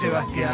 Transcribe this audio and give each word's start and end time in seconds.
Sebastián. 0.00 0.48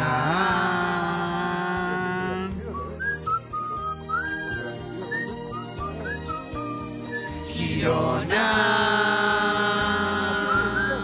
Girona. 7.47 8.47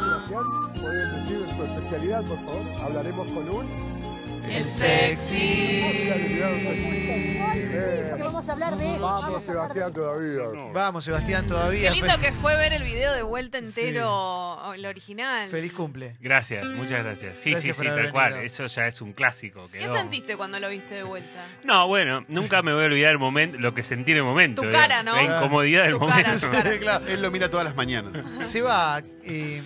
Sebastián, 0.03 0.43
¿pueden 0.73 1.09
decir 1.21 1.39
su 1.55 1.63
especialidad, 1.63 2.23
por 2.25 2.37
favor? 2.39 2.63
Hablaremos 2.83 3.31
con 3.31 3.49
un... 3.49 3.92
El 4.53 4.69
sexy. 4.69 6.09
Vamos 8.19 8.47
a 8.49 8.51
hablar 8.53 8.77
de 8.77 8.91
eso. 8.95 8.99
Vamos, 9.01 9.43
Sebastián, 9.43 9.91
todavía. 9.93 10.43
Vamos, 10.73 11.03
Sebastián, 11.03 11.47
todavía. 11.47 11.89
Qué 11.89 11.95
lindo 11.95 12.19
que 12.21 12.31
fue 12.33 12.55
ver 12.55 12.73
el 12.73 12.83
video 12.83 13.13
de 13.13 13.23
vuelta 13.23 13.57
entero, 13.57 14.73
el 14.73 14.85
original. 14.85 15.49
Feliz 15.49 15.73
cumple. 15.73 16.15
Gracias, 16.19 16.65
muchas 16.65 17.03
gracias. 17.03 17.37
Sí, 17.39 17.51
Gracias 17.51 17.75
sí, 17.75 17.79
por 17.79 17.85
sí, 17.85 17.91
haber 17.91 18.03
tal 18.05 18.11
cual. 18.13 18.29
venido. 18.33 18.45
Eso 18.45 18.67
ya 18.67 18.87
es 18.87 19.01
un 19.01 19.13
clásico. 19.13 19.67
¿Qué 19.71 19.79
quedó. 19.79 19.93
sentiste 19.95 20.37
cuando 20.37 20.59
lo 20.59 20.69
viste 20.69 20.95
de 20.95 21.03
vuelta? 21.03 21.45
No, 21.63 21.87
bueno, 21.87 22.23
nunca 22.27 22.61
me 22.61 22.73
voy 22.73 22.83
a 22.83 22.85
olvidar 22.87 23.11
el 23.11 23.19
momento, 23.19 23.57
lo 23.59 23.73
que 23.73 23.83
sentí 23.83 24.11
en 24.11 24.19
el 24.19 24.23
momento. 24.23 24.61
Tu 24.61 24.71
cara, 24.71 25.03
¿no? 25.03 25.15
La 25.15 25.23
incomodidad 25.23 25.83
del 25.83 25.93
Tu 25.93 25.99
cara, 25.99 26.11
momento. 26.11 26.47
tu 26.47 26.51
cara. 26.51 26.79
Claro. 26.79 27.07
Él 27.07 27.21
lo 27.21 27.31
mira 27.31 27.49
todas 27.49 27.65
las 27.65 27.75
mañanas. 27.75 28.23
Seba, 28.47 29.01
eh, 29.23 29.61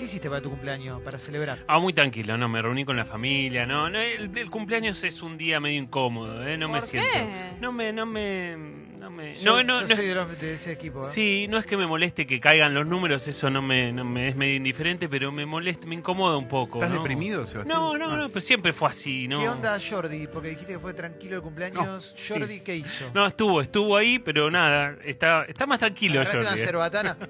¿qué 0.00 0.06
hiciste 0.06 0.30
para 0.30 0.40
tu 0.40 0.48
cumpleaños? 0.48 1.00
Para 1.02 1.18
celebrar. 1.18 1.58
Ah, 1.66 1.78
muy 1.78 1.92
tranquilo, 1.92 2.38
no, 2.38 2.48
me 2.48 2.62
reuní 2.62 2.86
con 2.86 2.96
la 2.96 3.04
familia, 3.04 3.66
no, 3.66 3.90
no 3.90 4.00
el, 4.00 4.36
el 4.36 4.50
cumpleaños 4.50 5.04
es 5.04 5.20
un 5.20 5.36
día 5.36 5.60
medio 5.60 5.78
incómodo, 5.78 6.42
¿eh? 6.46 6.56
no 6.56 6.68
me 6.68 6.80
¿Por 6.80 6.88
siento. 6.88 7.08
qué? 7.12 7.26
No 7.60 7.70
me, 7.70 7.92
no 7.92 8.06
me, 8.06 8.79
no 9.10 9.16
me, 9.16 9.34
Yo, 9.34 9.62
no, 9.62 9.64
no, 9.64 9.80
yo 9.82 9.88
no- 9.88 9.96
soy 9.96 10.06
de, 10.06 10.14
los- 10.14 10.40
de 10.40 10.54
ese 10.54 10.72
equipo. 10.72 11.04
¿eh? 11.06 11.10
sí, 11.12 11.46
no 11.48 11.58
es 11.58 11.66
que 11.66 11.76
me 11.76 11.86
moleste 11.86 12.26
que 12.26 12.40
caigan 12.40 12.74
los 12.74 12.86
números, 12.86 13.26
eso 13.28 13.50
no 13.50 13.60
me, 13.62 13.92
no 13.92 14.04
me 14.04 14.28
es 14.28 14.36
medio 14.36 14.54
indiferente, 14.56 15.08
pero 15.08 15.32
me 15.32 15.46
molesta, 15.46 15.86
me 15.86 15.94
incomoda 15.96 16.36
un 16.36 16.48
poco. 16.48 16.78
¿Estás 16.78 16.90
¿no? 16.94 17.02
deprimido, 17.02 17.46
Sebastián? 17.46 17.76
No, 17.78 17.96
no, 17.98 18.16
no, 18.16 18.28
pero 18.28 18.40
siempre 18.40 18.72
fue 18.72 18.88
así, 18.88 19.28
¿no? 19.28 19.40
¿Qué 19.40 19.48
onda 19.48 19.78
Jordi? 19.80 20.26
Porque 20.26 20.48
dijiste 20.50 20.74
que 20.74 20.78
fue 20.78 20.94
tranquilo 20.94 21.36
el 21.36 21.42
cumpleaños. 21.42 22.14
sí. 22.16 22.34
Jordi, 22.34 22.60
¿qué 22.60 22.76
hizo? 22.76 23.10
No, 23.14 23.26
estuvo, 23.26 23.60
estuvo 23.60 23.96
ahí, 23.96 24.18
pero 24.18 24.50
nada, 24.50 24.96
está, 25.04 25.44
está 25.48 25.66
más 25.66 25.78
tranquilo 25.78 26.20
Agarraste 26.20 26.38
una 26.40 26.48
Jordi. 26.50 26.62
¿eh? 26.62 26.66
cerbatana. 26.66 27.16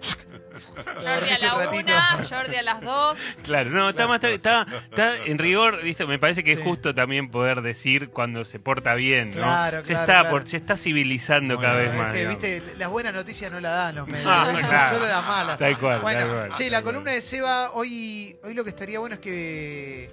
Jordi 0.97 1.31
a 1.31 1.39
la 1.39 1.55
una, 1.71 2.25
Jordi 2.29 2.57
a 2.57 2.63
las 2.63 2.81
dos. 2.83 3.19
Claro, 3.45 3.71
no, 3.71 3.89
está 3.91 4.07
más 4.07 4.23
está, 4.25 4.67
está 4.91 5.17
en 5.25 5.39
rigor, 5.39 5.83
¿viste? 5.83 6.05
me 6.07 6.19
parece 6.19 6.45
que 6.45 6.55
Sí. 6.55 6.61
es 6.61 6.67
justo 6.67 6.95
también 6.95 7.31
poder 7.31 7.63
decir 7.63 8.11
cuando 8.11 8.45
se 8.45 8.59
porta 8.59 8.95
bien, 8.95 9.31
¿no? 9.31 9.37
Claro, 9.37 9.85
se 9.85 9.93
claro, 9.93 10.03
está 10.03 10.21
claro. 10.21 10.31
por- 10.31 10.49
se 10.49 10.57
está 10.57 10.77
civilizando 10.77 11.59
cada 11.59 11.70
vez 11.75 11.91
Es 11.95 12.13
que, 12.13 12.27
viste, 12.27 12.63
las 12.79 12.89
buenas 12.89 13.13
noticias 13.13 13.51
no 13.53 13.61
las 13.61 13.73
dan 13.73 13.95
los 13.97 14.07
medios. 14.09 14.27
Ah, 14.31 14.53
claro. 14.59 14.95
Solo 14.97 15.09
las 15.09 15.27
malas. 15.27 15.59
Tal 15.59 15.79
cual, 15.79 16.01
Bueno, 16.01 16.21
tal 16.21 16.29
cual, 16.31 16.53
che, 16.55 16.71
la 16.71 16.83
columna 16.83 17.13
de 17.13 17.23
Seba, 17.23 17.73
hoy, 17.73 18.37
hoy 18.43 18.55
lo 18.55 18.63
que 18.65 18.71
estaría 18.71 18.99
bueno 18.99 19.15
es 19.15 19.21
que, 19.21 20.11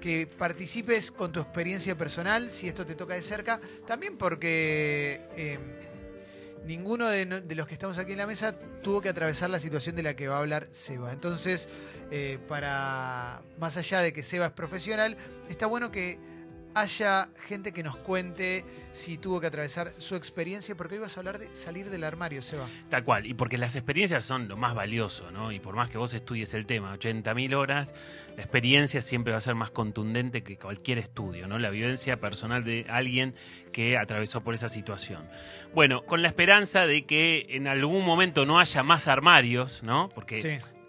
que 0.00 0.26
participes 0.26 1.10
con 1.12 1.30
tu 1.32 1.40
experiencia 1.40 1.96
personal, 1.96 2.50
si 2.50 2.68
esto 2.68 2.84
te 2.86 2.94
toca 2.94 3.14
de 3.14 3.22
cerca. 3.22 3.60
También 3.86 4.16
porque 4.16 5.20
eh, 5.36 5.58
ninguno 6.64 7.06
de, 7.08 7.26
no- 7.26 7.40
de 7.40 7.54
los 7.54 7.66
que 7.66 7.74
estamos 7.74 7.98
aquí 7.98 8.12
en 8.12 8.18
la 8.18 8.26
mesa 8.26 8.54
tuvo 8.82 9.00
que 9.00 9.08
atravesar 9.08 9.50
la 9.50 9.58
situación 9.60 9.96
de 9.96 10.02
la 10.02 10.14
que 10.14 10.28
va 10.28 10.36
a 10.36 10.38
hablar 10.40 10.68
Seba. 10.72 11.12
Entonces, 11.12 11.68
eh, 12.10 12.38
para 12.48 13.42
más 13.58 13.76
allá 13.76 14.00
de 14.00 14.12
que 14.12 14.22
Seba 14.22 14.46
es 14.46 14.52
profesional, 14.52 15.16
está 15.48 15.66
bueno 15.66 15.90
que 15.90 16.18
haya 16.74 17.28
gente 17.46 17.72
que 17.72 17.82
nos 17.82 17.96
cuente 17.96 18.64
si 18.92 19.18
tuvo 19.18 19.40
que 19.40 19.46
atravesar 19.46 19.92
su 19.98 20.16
experiencia, 20.16 20.74
porque 20.76 20.96
hoy 20.96 21.00
vas 21.00 21.16
a 21.16 21.20
hablar 21.20 21.38
de 21.38 21.54
salir 21.54 21.90
del 21.90 22.04
armario, 22.04 22.42
Seba. 22.42 22.66
Tal 22.88 23.04
cual, 23.04 23.26
y 23.26 23.34
porque 23.34 23.56
las 23.56 23.76
experiencias 23.76 24.24
son 24.24 24.48
lo 24.48 24.56
más 24.56 24.74
valioso, 24.74 25.30
¿no? 25.30 25.52
Y 25.52 25.60
por 25.60 25.76
más 25.76 25.90
que 25.90 25.98
vos 25.98 26.12
estudies 26.12 26.54
el 26.54 26.66
tema 26.66 26.96
80.000 26.96 27.54
horas, 27.54 27.94
la 28.36 28.42
experiencia 28.42 29.00
siempre 29.00 29.32
va 29.32 29.38
a 29.38 29.42
ser 29.42 29.54
más 29.54 29.70
contundente 29.70 30.42
que 30.42 30.58
cualquier 30.58 30.98
estudio, 30.98 31.46
¿no? 31.46 31.58
La 31.58 31.70
vivencia 31.70 32.20
personal 32.20 32.64
de 32.64 32.86
alguien 32.88 33.34
que 33.72 33.96
atravesó 33.96 34.42
por 34.42 34.54
esa 34.54 34.68
situación. 34.68 35.28
Bueno, 35.74 36.04
con 36.04 36.22
la 36.22 36.28
esperanza 36.28 36.86
de 36.86 37.06
que 37.06 37.46
en 37.50 37.68
algún 37.68 38.04
momento 38.04 38.44
no 38.44 38.58
haya 38.58 38.82
más 38.82 39.08
armarios, 39.08 39.82
¿no? 39.82 40.08
Porque 40.08 40.42
Sí. 40.42 40.79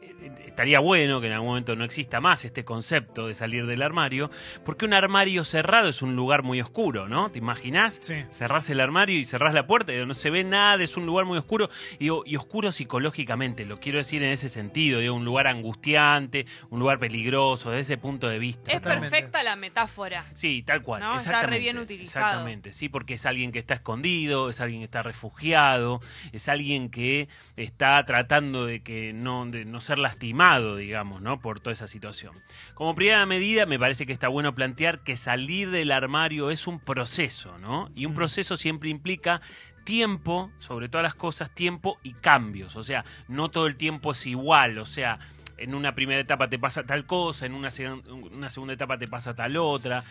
Estaría 0.45 0.79
bueno 0.79 1.21
que 1.21 1.27
en 1.27 1.33
algún 1.33 1.49
momento 1.49 1.75
no 1.75 1.83
exista 1.83 2.21
más 2.21 2.45
este 2.45 2.63
concepto 2.63 3.27
de 3.27 3.35
salir 3.35 3.65
del 3.65 3.81
armario, 3.81 4.29
porque 4.65 4.85
un 4.85 4.93
armario 4.93 5.43
cerrado 5.43 5.89
es 5.89 6.01
un 6.01 6.15
lugar 6.15 6.43
muy 6.43 6.61
oscuro, 6.61 7.07
¿no? 7.07 7.29
¿Te 7.29 7.39
imaginás? 7.39 7.99
Sí. 8.01 8.23
Cerrás 8.31 8.69
el 8.69 8.79
armario 8.79 9.17
y 9.17 9.25
cerrás 9.25 9.53
la 9.53 9.67
puerta 9.67 9.93
y 9.93 10.05
no 10.05 10.13
se 10.13 10.29
ve 10.29 10.43
nada, 10.43 10.83
es 10.83 10.97
un 10.97 11.05
lugar 11.05 11.25
muy 11.25 11.37
oscuro 11.37 11.69
y, 11.95 12.05
digo, 12.05 12.23
y 12.25 12.35
oscuro 12.35 12.71
psicológicamente, 12.71 13.65
lo 13.65 13.79
quiero 13.79 13.97
decir 13.97 14.23
en 14.23 14.31
ese 14.31 14.49
sentido, 14.49 14.99
digo, 14.99 15.15
un 15.15 15.25
lugar 15.25 15.47
angustiante, 15.47 16.45
un 16.69 16.79
lugar 16.79 16.99
peligroso, 16.99 17.71
desde 17.71 17.81
ese 17.81 17.97
punto 17.97 18.27
de 18.27 18.39
vista. 18.39 18.71
Es 18.71 18.81
Totalmente. 18.81 19.09
perfecta 19.09 19.43
la 19.43 19.55
metáfora. 19.55 20.25
Sí, 20.33 20.63
tal 20.63 20.81
cual. 20.81 21.01
No, 21.01 21.17
está 21.17 21.43
re 21.43 21.59
bien 21.59 21.77
utilizado. 21.77 22.25
Exactamente, 22.25 22.73
sí, 22.73 22.89
porque 22.89 23.15
es 23.15 23.25
alguien 23.25 23.51
que 23.51 23.59
está 23.59 23.75
escondido, 23.75 24.49
es 24.49 24.61
alguien 24.61 24.81
que 24.81 24.85
está 24.85 25.03
refugiado, 25.03 26.01
es 26.31 26.47
alguien 26.49 26.89
que 26.89 27.27
está 27.55 28.03
tratando 28.03 28.65
de 28.65 28.81
que 28.81 29.13
no, 29.13 29.45
de 29.45 29.65
no 29.65 29.81
ser 29.81 29.99
lastimado, 30.11 30.75
digamos, 30.75 31.21
¿no? 31.21 31.39
Por 31.39 31.61
toda 31.61 31.71
esa 31.71 31.87
situación. 31.87 32.35
Como 32.73 32.95
primera 32.95 33.25
medida, 33.25 33.65
me 33.65 33.79
parece 33.79 34.05
que 34.05 34.11
está 34.11 34.27
bueno 34.27 34.53
plantear 34.53 35.03
que 35.03 35.15
salir 35.15 35.71
del 35.71 35.91
armario 35.91 36.51
es 36.51 36.67
un 36.67 36.79
proceso, 36.79 37.57
¿no? 37.59 37.89
Y 37.95 38.05
un 38.05 38.13
proceso 38.13 38.57
siempre 38.57 38.89
implica 38.89 39.41
tiempo, 39.85 40.51
sobre 40.59 40.89
todas 40.89 41.03
las 41.03 41.15
cosas, 41.15 41.55
tiempo 41.55 41.97
y 42.03 42.13
cambios. 42.13 42.75
O 42.75 42.83
sea, 42.83 43.05
no 43.29 43.49
todo 43.49 43.67
el 43.67 43.77
tiempo 43.77 44.11
es 44.11 44.27
igual, 44.27 44.77
o 44.79 44.85
sea, 44.85 45.17
en 45.57 45.73
una 45.75 45.95
primera 45.95 46.19
etapa 46.19 46.49
te 46.49 46.59
pasa 46.59 46.83
tal 46.83 47.05
cosa, 47.05 47.45
en 47.45 47.53
una 47.53 47.71
segunda 47.71 48.73
etapa 48.73 48.97
te 48.97 49.07
pasa 49.07 49.33
tal 49.33 49.55
otra. 49.57 50.03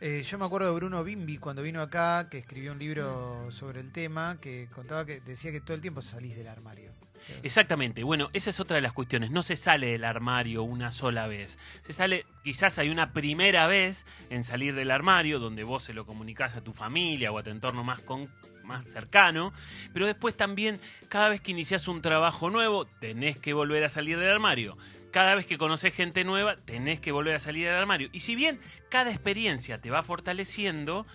Eh, 0.00 0.22
yo 0.22 0.38
me 0.38 0.44
acuerdo 0.44 0.68
de 0.68 0.74
Bruno 0.74 1.02
Bimbi 1.02 1.38
cuando 1.38 1.62
vino 1.62 1.80
acá, 1.80 2.28
que 2.30 2.38
escribió 2.38 2.72
un 2.72 2.78
libro 2.78 3.50
sobre 3.50 3.80
el 3.80 3.90
tema, 3.90 4.38
que 4.40 4.68
contaba 4.72 5.04
que 5.04 5.20
decía 5.20 5.50
que 5.50 5.60
todo 5.60 5.74
el 5.74 5.80
tiempo 5.80 6.00
salís 6.00 6.36
del 6.36 6.48
armario. 6.48 6.92
Exactamente, 7.42 8.04
bueno, 8.04 8.28
esa 8.32 8.50
es 8.50 8.60
otra 8.60 8.76
de 8.76 8.82
las 8.82 8.92
cuestiones. 8.92 9.30
No 9.30 9.42
se 9.42 9.56
sale 9.56 9.88
del 9.88 10.04
armario 10.04 10.62
una 10.62 10.92
sola 10.92 11.26
vez. 11.26 11.58
Se 11.82 11.92
sale, 11.92 12.26
quizás 12.44 12.78
hay 12.78 12.88
una 12.88 13.12
primera 13.12 13.66
vez 13.66 14.06
en 14.30 14.44
salir 14.44 14.74
del 14.74 14.90
armario, 14.90 15.38
donde 15.38 15.64
vos 15.64 15.82
se 15.82 15.92
lo 15.92 16.06
comunicás 16.06 16.56
a 16.56 16.62
tu 16.62 16.72
familia 16.72 17.32
o 17.32 17.38
a 17.38 17.42
tu 17.42 17.50
entorno 17.50 17.84
más, 17.84 18.00
con, 18.00 18.30
más 18.66 18.84
cercano, 18.84 19.52
pero 19.92 20.06
después 20.06 20.36
también, 20.36 20.80
cada 21.08 21.28
vez 21.28 21.40
que 21.40 21.52
iniciás 21.52 21.88
un 21.88 22.02
trabajo 22.02 22.50
nuevo, 22.50 22.86
tenés 22.86 23.38
que 23.38 23.54
volver 23.54 23.84
a 23.84 23.88
salir 23.88 24.18
del 24.18 24.30
armario. 24.30 24.76
Cada 25.12 25.34
vez 25.34 25.46
que 25.46 25.56
conoces 25.56 25.94
gente 25.94 26.24
nueva, 26.24 26.56
tenés 26.56 27.00
que 27.00 27.12
volver 27.12 27.36
a 27.36 27.38
salir 27.38 27.66
del 27.66 27.76
armario. 27.76 28.08
Y 28.12 28.20
si 28.20 28.34
bien 28.34 28.60
cada 28.90 29.10
experiencia 29.10 29.80
te 29.80 29.90
va 29.90 30.02
fortaleciendo, 30.02 31.06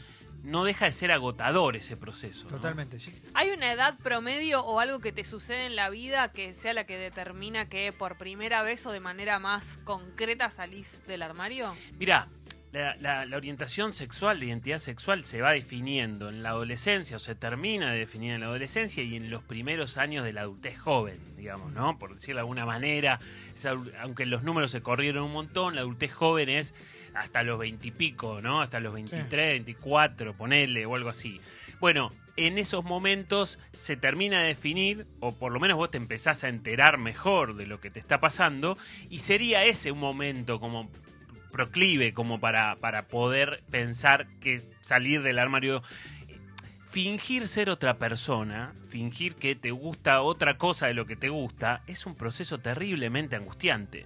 no 0.43 0.63
deja 0.63 0.85
de 0.85 0.91
ser 0.91 1.11
agotador 1.11 1.75
ese 1.75 1.95
proceso. 1.97 2.45
¿no? 2.49 2.55
Totalmente. 2.57 2.97
¿Hay 3.33 3.49
una 3.51 3.71
edad 3.71 3.97
promedio 3.99 4.61
o 4.65 4.79
algo 4.79 4.99
que 4.99 5.11
te 5.11 5.23
sucede 5.23 5.65
en 5.65 5.75
la 5.75 5.89
vida 5.89 6.31
que 6.31 6.53
sea 6.53 6.73
la 6.73 6.85
que 6.85 6.97
determina 6.97 7.69
que 7.69 7.91
por 7.93 8.17
primera 8.17 8.63
vez 8.63 8.85
o 8.85 8.91
de 8.91 8.99
manera 8.99 9.39
más 9.39 9.77
concreta 9.83 10.49
salís 10.49 10.99
del 11.07 11.21
armario? 11.21 11.75
Mirá, 11.99 12.27
la, 12.71 12.95
la- 12.95 13.25
la 13.25 13.35
orientación 13.37 13.93
sexual, 13.93 14.39
la 14.39 14.45
identidad 14.45 14.79
sexual 14.79 15.25
se 15.25 15.41
va 15.41 15.51
definiendo 15.51 16.29
en 16.29 16.41
la 16.41 16.49
adolescencia 16.51 17.17
o 17.17 17.19
se 17.19 17.35
termina 17.35 17.91
de 17.91 17.99
definir 17.99 18.31
en 18.33 18.39
la 18.39 18.47
adolescencia 18.47 19.03
y 19.03 19.15
en 19.17 19.29
los 19.29 19.43
primeros 19.43 19.97
años 19.97 20.23
de 20.23 20.31
la 20.33 20.41
adultez 20.41 20.79
joven, 20.79 21.19
digamos, 21.35 21.73
¿no? 21.73 21.99
Por 21.99 22.13
decirlo 22.13 22.35
de 22.37 22.41
alguna 22.41 22.65
manera, 22.65 23.19
es 23.53 23.65
aunque 23.65 24.25
los 24.25 24.43
números 24.43 24.71
se 24.71 24.81
corrieron 24.81 25.25
un 25.25 25.33
montón, 25.33 25.75
la 25.75 25.81
adultez 25.81 26.13
joven 26.13 26.47
es 26.47 26.73
hasta 27.13 27.43
los 27.43 27.59
veintipico, 27.59 28.41
¿no? 28.41 28.61
Hasta 28.61 28.79
los 28.79 28.93
23, 28.93 29.29
24, 29.29 30.33
ponele 30.33 30.85
o 30.85 30.95
algo 30.95 31.09
así. 31.09 31.41
Bueno, 31.79 32.11
en 32.37 32.57
esos 32.57 32.83
momentos 32.83 33.59
se 33.73 33.97
termina 33.97 34.41
de 34.41 34.47
definir, 34.47 35.07
o 35.19 35.33
por 35.33 35.51
lo 35.51 35.59
menos 35.59 35.77
vos 35.77 35.91
te 35.91 35.97
empezás 35.97 36.43
a 36.43 36.49
enterar 36.49 36.97
mejor 36.97 37.55
de 37.55 37.67
lo 37.67 37.79
que 37.79 37.89
te 37.89 37.99
está 37.99 38.19
pasando, 38.19 38.77
y 39.09 39.19
sería 39.19 39.65
ese 39.65 39.91
un 39.91 39.99
momento 39.99 40.59
como 40.59 40.89
proclive 41.51 42.13
como 42.13 42.39
para, 42.39 42.77
para 42.77 43.07
poder 43.07 43.61
pensar 43.69 44.27
que 44.39 44.63
salir 44.79 45.21
del 45.21 45.37
armario 45.37 45.83
fingir 46.91 47.47
ser 47.47 47.69
otra 47.69 47.97
persona, 47.97 48.73
fingir 48.89 49.35
que 49.35 49.55
te 49.55 49.71
gusta 49.71 50.21
otra 50.21 50.57
cosa 50.57 50.87
de 50.87 50.93
lo 50.93 51.05
que 51.05 51.15
te 51.15 51.29
gusta, 51.29 51.83
es 51.87 52.05
un 52.05 52.15
proceso 52.15 52.59
terriblemente 52.59 53.37
angustiante. 53.37 54.05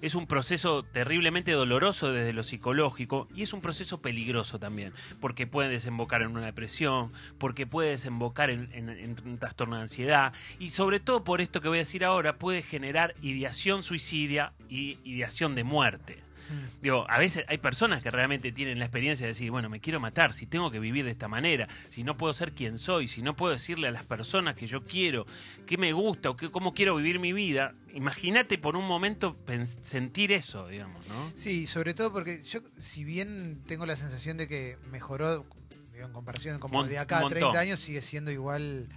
Es 0.00 0.14
un 0.14 0.26
proceso 0.26 0.82
terriblemente 0.82 1.52
doloroso 1.52 2.12
desde 2.12 2.32
lo 2.32 2.42
psicológico 2.42 3.28
y 3.34 3.42
es 3.42 3.52
un 3.52 3.60
proceso 3.60 4.00
peligroso 4.00 4.58
también, 4.58 4.92
porque 5.20 5.46
puede 5.46 5.68
desembocar 5.68 6.22
en 6.22 6.28
una 6.28 6.46
depresión, 6.46 7.12
porque 7.38 7.66
puede 7.66 7.90
desembocar 7.90 8.50
en, 8.50 9.16
un 9.24 9.38
trastorno 9.38 9.76
de 9.76 9.82
ansiedad 9.82 10.32
y 10.58 10.70
sobre 10.70 11.00
todo 11.00 11.24
por 11.24 11.40
esto 11.40 11.60
que 11.60 11.68
voy 11.68 11.78
a 11.78 11.80
decir 11.80 12.04
ahora, 12.04 12.38
puede 12.38 12.62
generar 12.62 13.14
ideación 13.22 13.82
suicidia 13.82 14.52
y 14.68 14.98
ideación 15.04 15.54
de 15.54 15.64
muerte. 15.64 16.29
Mm. 16.48 16.82
Digo, 16.82 17.06
a 17.08 17.18
veces 17.18 17.44
hay 17.48 17.58
personas 17.58 18.02
que 18.02 18.10
realmente 18.10 18.52
tienen 18.52 18.78
la 18.78 18.86
experiencia 18.86 19.26
de 19.26 19.32
decir, 19.32 19.50
bueno, 19.50 19.68
me 19.68 19.80
quiero 19.80 20.00
matar, 20.00 20.32
si 20.32 20.46
tengo 20.46 20.70
que 20.70 20.78
vivir 20.78 21.04
de 21.04 21.10
esta 21.10 21.28
manera, 21.28 21.68
si 21.90 22.04
no 22.04 22.16
puedo 22.16 22.32
ser 22.34 22.52
quien 22.52 22.78
soy, 22.78 23.06
si 23.08 23.22
no 23.22 23.36
puedo 23.36 23.52
decirle 23.52 23.88
a 23.88 23.90
las 23.90 24.04
personas 24.04 24.54
que 24.56 24.66
yo 24.66 24.84
quiero, 24.84 25.26
qué 25.66 25.76
me 25.76 25.92
gusta 25.92 26.30
o 26.30 26.36
qué, 26.36 26.50
cómo 26.50 26.72
quiero 26.74 26.96
vivir 26.96 27.18
mi 27.18 27.32
vida, 27.32 27.74
imagínate 27.92 28.58
por 28.58 28.76
un 28.76 28.86
momento 28.86 29.36
sentir 29.82 30.32
eso, 30.32 30.68
digamos, 30.68 31.06
¿no? 31.08 31.32
Sí, 31.34 31.66
sobre 31.66 31.94
todo 31.94 32.12
porque 32.12 32.42
yo, 32.42 32.60
si 32.78 33.04
bien 33.04 33.62
tengo 33.66 33.86
la 33.86 33.96
sensación 33.96 34.36
de 34.36 34.48
que 34.48 34.78
mejoró, 34.90 35.44
digo, 35.92 36.06
en 36.06 36.12
comparación 36.12 36.58
como 36.58 36.78
Mon- 36.78 36.88
de 36.88 36.98
acá 36.98 37.18
a 37.18 37.22
montón. 37.22 37.38
30 37.40 37.60
años, 37.60 37.80
sigue 37.80 38.00
siendo 38.00 38.30
igual, 38.30 38.88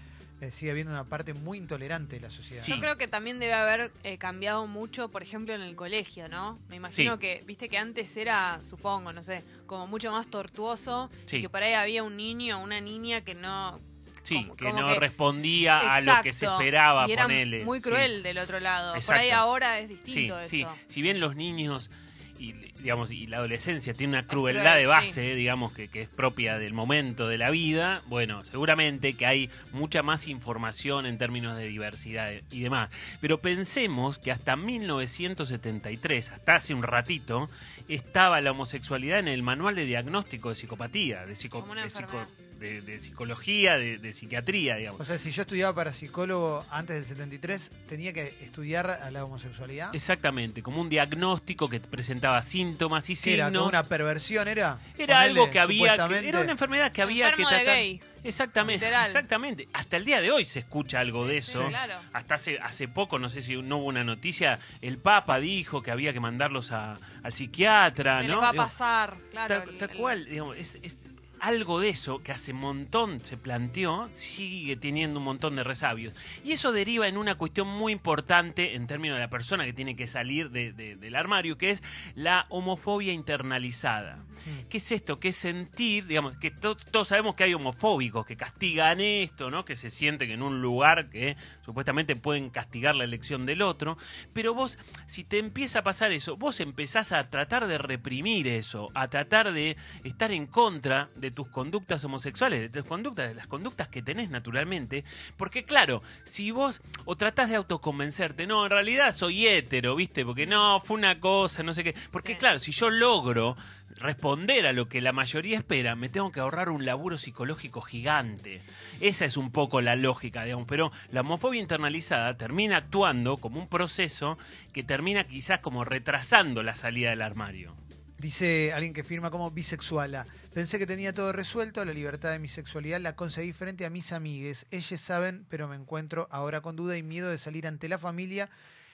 eh, 0.44 0.51
sigue 0.51 0.72
habiendo 0.72 0.92
una 0.92 1.06
parte 1.06 1.34
muy 1.34 1.57
intolerante 1.57 2.16
de 2.18 2.22
la 2.22 2.30
sociedad. 2.30 2.63
Sí. 2.63 2.72
Yo 2.74 2.80
creo 2.80 2.98
que 2.98 3.07
también 3.07 3.40
debe 3.40 3.54
haber 3.54 3.92
eh, 4.04 4.18
cambiado 4.18 4.68
mucho, 4.68 5.10
por 5.10 5.24
ejemplo, 5.24 5.54
en 5.54 5.62
el 5.62 5.75
colegio, 5.75 6.28
¿no? 6.28 6.60
Me 6.69 6.75
imagino 6.75 7.13
Sí. 7.13 7.19
que, 7.19 7.44
viste 7.45 7.69
que 7.69 7.78
antes 7.78 8.16
era, 8.18 8.60
supongo, 8.63 9.13
no 9.13 9.24
sé, 9.24 9.44
como 9.66 9.88
mucho 9.88 10.12
más 10.12 10.28
tortuoso, 10.28 11.10
Sí. 11.25 11.38
y 11.38 11.42
que 11.42 11.50
por 11.50 11.63
ahí 11.63 11.74
había 11.74 12.04
un 12.04 12.18
niño 12.18 12.60
o 12.60 12.63
una 12.63 12.81
niña 12.81 13.22
que 13.22 13.36
no... 13.36 13.80
Sí, 14.24 14.36
como- 14.36 14.56
que 14.56 14.66
como 14.66 14.80
no 14.81 14.94
que- 14.94 15.00
respondía 15.01 15.95
a 15.95 16.00
lo 16.01 16.13
que 16.24 16.31
se 16.34 16.45
esperaba, 16.45 17.07
y 17.10 17.12
era 17.12 17.24
ponele. 17.24 17.66
muy 17.66 17.80
Sí. 17.80 17.84
cruel 17.90 18.24
del 18.24 18.38
otro 18.38 18.60
lado. 18.62 18.94
Por 19.06 19.16
ahí 19.16 19.31
ahora 19.31 19.80
es 19.80 19.90
Sí, 19.90 19.95
distinto 19.95 20.48
sí. 20.48 20.62
eso. 20.62 20.74
Si 20.88 21.01
bien 21.01 21.19
los 21.19 21.36
niños 21.36 21.90
y 22.39 22.53
digamos 22.53 23.12
y 23.12 23.27
la 23.27 23.38
adolescencia 23.38 23.94
tiene 23.94 24.18
una 24.18 24.27
cruel, 24.27 24.56
crueldad 24.56 24.75
de 24.75 24.81
sí. 24.81 24.88
base, 24.88 25.35
digamos 25.35 25.71
que, 25.71 25.88
que 25.88 26.01
es 26.01 26.09
propia 26.09 26.57
del 26.59 26.74
momento 26.74 27.27
de 27.27 27.38
la 27.38 27.50
vida, 27.50 28.01
bueno, 28.07 28.44
seguramente 28.44 29.13
que 29.13 29.25
hay 29.25 29.50
mucha 29.71 30.03
más 30.03 30.27
información 30.27 31.06
en 31.06 31.18
términos 31.18 31.56
de 31.57 31.68
diversidad 31.68 32.31
y 32.51 32.62
demás. 32.62 32.89
Pero 33.21 33.39
pensemos 33.41 34.19
que 34.19 34.31
hasta 34.31 34.56
1973, 34.56 36.31
hasta 36.31 36.56
hace 36.56 36.74
un 36.74 36.83
ratito, 36.83 37.50
estaba 37.88 38.41
la 38.41 38.51
homosexualidad 38.51 39.19
en 39.19 39.27
el 39.27 39.44
manual 39.44 39.75
de 39.75 39.85
diagnóstico 39.85 40.50
de 40.50 40.56
psicopatía, 40.56 41.25
de, 41.25 41.35
psico- 41.35 41.62
de. 41.83 42.43
De- 42.63 42.81
de 42.81 43.00
psicología, 43.00 43.77
de, 43.77 43.98
de 43.98 44.13
psiquiatría, 44.13 44.77
digamos. 44.77 45.01
O 45.01 45.06
sea, 45.06 45.18
si 45.18 45.31
yo 45.31 45.42
estudiaba 45.42 45.75
para 45.75 45.92
psicólogo 45.94 46.65
antes 46.69 46.95
del 46.95 47.06
73, 47.06 47.71
tenía 47.88 48.13
que 48.13 48.36
estudiar 48.42 48.89
a 48.89 49.12
la 49.12 49.24
homosexualidad. 49.25 49.94
Exactamente, 49.94 50.63
como 50.63 50.80
un 50.81 50.89
diagnóstico 50.89 51.69
que 51.69 51.80
presentaba 51.80 52.42
síntomas 52.42 53.10
y 53.10 53.15
¿Qué 53.15 53.33
era? 53.36 53.45
signos. 53.48 53.60
¿Como 53.63 53.69
una 53.69 53.83
perversión 53.83 54.48
era? 54.48 54.80
Era 54.98 55.15
Ponele, 55.18 55.31
algo 55.42 55.51
que 55.51 55.60
había, 55.60 56.07
que- 56.07 56.27
era 56.30 56.39
una 56.42 56.51
enfermedad 56.54 56.92
que 56.92 57.01
había 57.01 57.30
Enfermo 57.30 57.50
que 57.50 57.56
de 57.56 57.62
tratar. 57.62 57.75
gay. 57.80 58.01
Exactamente, 58.25 58.86
Literal. 58.86 59.06
exactamente. 59.07 59.68
Hasta 59.74 59.98
el 59.98 60.06
día 60.06 60.21
de 60.21 60.31
hoy 60.31 60.45
se 60.45 60.59
escucha 60.59 61.01
algo 61.01 61.27
de 61.27 61.42
Sí, 61.42 61.51
eso. 61.51 61.68
claro. 61.68 61.95
Hasta 62.13 62.36
hace 62.36 62.57
hace 62.59 62.88
poco, 62.88 63.19
no 63.19 63.27
sé 63.27 63.42
si 63.42 63.62
no 63.62 63.80
hubo 63.80 63.88
una 63.88 64.06
noticia, 64.06 64.59
el 64.81 64.98
Papa 64.98 65.39
dijo 65.42 65.81
que 65.81 65.92
había 65.92 66.13
que 66.13 66.21
mandarlos 66.21 66.71
a- 66.71 67.00
al 67.21 67.33
psiquiatra, 67.33 68.21
Se 68.21 68.27
¿no? 68.30 68.36
les 68.36 68.44
va 68.44 68.50
a 68.50 68.54
pasar, 68.54 69.18
claro. 69.31 69.59
tal, 69.59 69.69
el- 69.69 69.77
tal 69.77 69.89
el- 69.92 69.98
cual, 69.98 70.25
digamos, 70.25 70.56
es, 70.57 70.77
es 70.81 71.02
algo 71.44 71.81
de 71.81 71.90
eso 71.90 72.24
que 72.24 72.31
hace 72.31 72.54
un 72.54 72.60
montón 72.62 73.19
se 73.24 73.36
planteó, 73.36 74.07
sigue 74.13 74.78
teniendo 74.78 75.19
un 75.19 75.25
montón 75.25 75.57
de 75.57 75.63
resabios. 75.66 76.13
Y 76.45 76.54
eso 76.54 76.72
deriva 76.72 77.10
en 77.10 77.18
una 77.18 77.36
cuestión 77.36 77.68
muy 77.68 77.92
importante 77.92 78.75
en 78.75 78.88
términos 78.88 79.18
de 79.18 79.22
la 79.24 79.30
persona 79.30 79.66
que 79.66 79.74
tiene 79.74 79.98
que 79.98 80.07
salir 80.07 80.51
de- 80.51 80.72
de- 80.72 80.95
del 80.95 81.16
armario, 81.18 81.57
que 81.57 81.72
es 81.72 81.84
la 82.16 82.45
homofobia 82.48 83.12
internalizada. 83.12 84.24
¿Qué 84.69 84.78
es 84.78 84.92
esto? 84.92 85.19
Que 85.19 85.30
es 85.30 85.36
sentir, 85.38 86.06
digamos, 86.06 86.38
que 86.38 86.51
to- 86.51 86.75
todos 86.75 87.07
sabemos 87.10 87.36
que 87.36 87.44
hay 87.45 87.54
homofóbicos 87.54 88.25
que 88.25 88.36
castigan 88.36 89.00
esto, 89.00 89.50
¿no? 89.50 89.63
Que 89.63 89.75
se 89.78 89.90
sienten 89.90 90.31
en 90.31 90.42
un 90.42 90.62
lugar 90.62 91.10
que 91.10 91.38
supuestamente 91.66 92.16
pueden 92.16 92.50
castigar 92.50 92.95
la 92.95 93.04
elección 93.06 93.45
del 93.45 93.62
otro. 93.62 93.98
Pero 94.34 94.54
vos, 94.54 94.78
si 95.07 95.24
te 95.24 95.40
empieza 95.40 95.80
a 95.80 95.84
pasar 95.84 96.12
eso, 96.12 96.36
vos 96.38 96.60
empezás 96.60 97.12
a 97.12 97.30
tratar 97.30 97.68
de 97.68 97.78
reprimir 97.78 98.48
eso, 98.48 98.92
a 98.95 99.10
tratar 99.10 99.51
de 99.54 99.78
estar 100.04 100.31
en 100.31 100.45
contra 100.48 101.10
de 101.16 101.31
tus 101.33 101.50
conductas 101.50 102.03
homosexuales, 102.03 102.62
de 102.62 102.69
tus 102.69 102.85
conductas, 102.85 103.30
de 103.30 103.35
las 103.35 103.47
conductas 103.47 103.89
que 103.89 104.01
tenés 104.01 104.30
naturalmente. 104.30 105.03
Porque 105.38 105.63
claro, 105.63 106.01
si 106.24 106.51
vos 106.51 106.81
o 107.06 107.15
tratás 107.15 107.50
de 107.50 107.56
autoconvencerte, 107.56 108.47
no, 108.47 108.65
en 108.65 108.71
realidad 108.71 109.15
soy 109.15 109.47
hétero, 109.47 109.95
¿viste? 109.95 110.25
Porque 110.25 110.47
no, 110.47 110.81
fue 110.81 110.97
una 110.97 111.19
cosa, 111.19 111.63
no 111.63 111.74
sé 111.74 111.83
qué. 111.83 111.95
Porque 112.12 112.33
Sí. 112.33 112.39
claro, 112.39 112.59
si 112.59 112.71
yo 112.71 112.89
logro 112.89 113.56
responder 113.97 114.65
a 114.65 114.74
lo 114.74 114.88
que 114.88 115.01
la 115.01 115.13
mayoría 115.13 115.57
espera, 115.57 115.95
me 115.95 116.09
tengo 116.09 116.31
que 116.31 116.39
ahorrar 116.39 116.69
un 116.69 116.85
laburo 116.85 117.18
psicológico 117.18 117.81
gigante. 117.81 118.62
Esa 119.01 119.25
es 119.25 119.38
un 119.38 119.51
poco 119.51 119.81
la 119.81 119.95
lógica, 119.95 120.44
digamos, 120.44 120.65
pero 120.68 120.91
la 121.12 121.21
homofobia 121.21 121.62
internalizada 121.62 122.35
termina 122.38 122.77
actuando 122.77 123.38
como 123.38 123.59
un 123.59 123.68
proceso 123.68 124.38
que 124.71 124.83
termina 124.83 125.25
quizás 125.25 125.59
como 125.59 125.85
retrasando 125.85 126.63
la 126.63 126.75
salida 126.75 127.12
del 127.12 127.21
armario. 127.21 127.75
Dice 128.23 128.71
alguien 128.71 128.93
que 128.93 129.03
firma 129.03 129.31
como 129.31 129.51
bisexuala. 129.51 130.25
Pensé 130.53 130.79
que 130.79 130.87
tenía 130.87 131.13
todo 131.13 131.33
resuelto, 131.33 131.83
la 131.83 131.91
libertad 131.91 132.31
de 132.31 132.39
mi 132.39 132.47
sexualidad 132.47 133.01
la 133.01 133.17
conseguí 133.17 133.51
frente 133.51 133.85
a 133.85 133.89
mis 133.89 134.13
amigues. 134.13 134.65
Ellos 134.71 135.01
saben, 135.01 135.45
pero 135.49 135.67
me 135.67 135.75
encuentro 135.75 136.29
ahora 136.31 136.61
con 136.61 136.77
duda 136.77 136.95
y 136.95 137.03
miedo 137.03 137.29
de 137.29 137.37
salir 137.37 137.67
ante 137.67 137.89
la 137.89 137.97
familia 137.97 138.49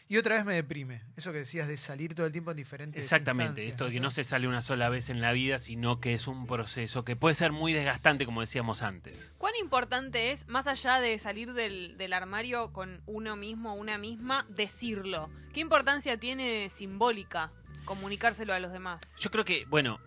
y 0.08 0.18
otra 0.18 0.34
vez 0.34 0.46
me 0.46 0.56
deprime. 0.56 1.04
Eso 1.16 1.32
que 1.32 1.38
decías 1.38 1.68
de 1.68 1.78
salir 1.78 2.16
todo 2.16 2.26
el 2.26 2.32
tiempo 2.32 2.50
en 2.50 2.58
diferentes 2.58 3.04
Exactamente, 3.04 3.68
esto 3.68 3.86
de 3.86 3.92
que 3.92 4.00
no 4.00 4.10
se 4.10 4.24
sale 4.24 4.48
una 4.48 4.64
sola 4.64 4.90
vez 4.90 5.12
en 5.12 5.22
la 5.22 5.32
vida, 5.32 5.60
sino 5.60 6.00
que 6.00 6.16
es 6.16 6.26
un 6.26 6.48
proceso 6.48 7.06
que 7.06 7.16
puede 7.16 7.36
ser 7.36 7.52
muy 7.52 7.72
desgastante, 7.72 8.26
como 8.26 8.42
decíamos 8.42 8.82
antes. 8.82 9.16
¿Cuán 9.38 9.54
importante 9.62 10.32
es, 10.32 10.48
más 10.48 10.66
allá 10.66 11.00
de 11.00 11.20
salir 11.20 11.54
del, 11.54 11.98
del 12.00 12.14
armario 12.14 12.74
con 12.74 13.04
uno 13.06 13.36
mismo 13.36 13.74
o 13.74 13.76
una 13.76 14.00
misma, 14.00 14.48
decirlo? 14.50 15.30
¿Qué 15.54 15.60
importancia 15.60 16.20
tiene 16.20 16.72
simbólica 16.72 17.52
comunicárselo 17.90 18.54
a 18.54 18.60
los 18.60 18.72
demás? 18.72 19.02
Yo 19.20 19.32
creo 19.32 19.44
que, 19.44 19.66
bueno, 19.66 20.00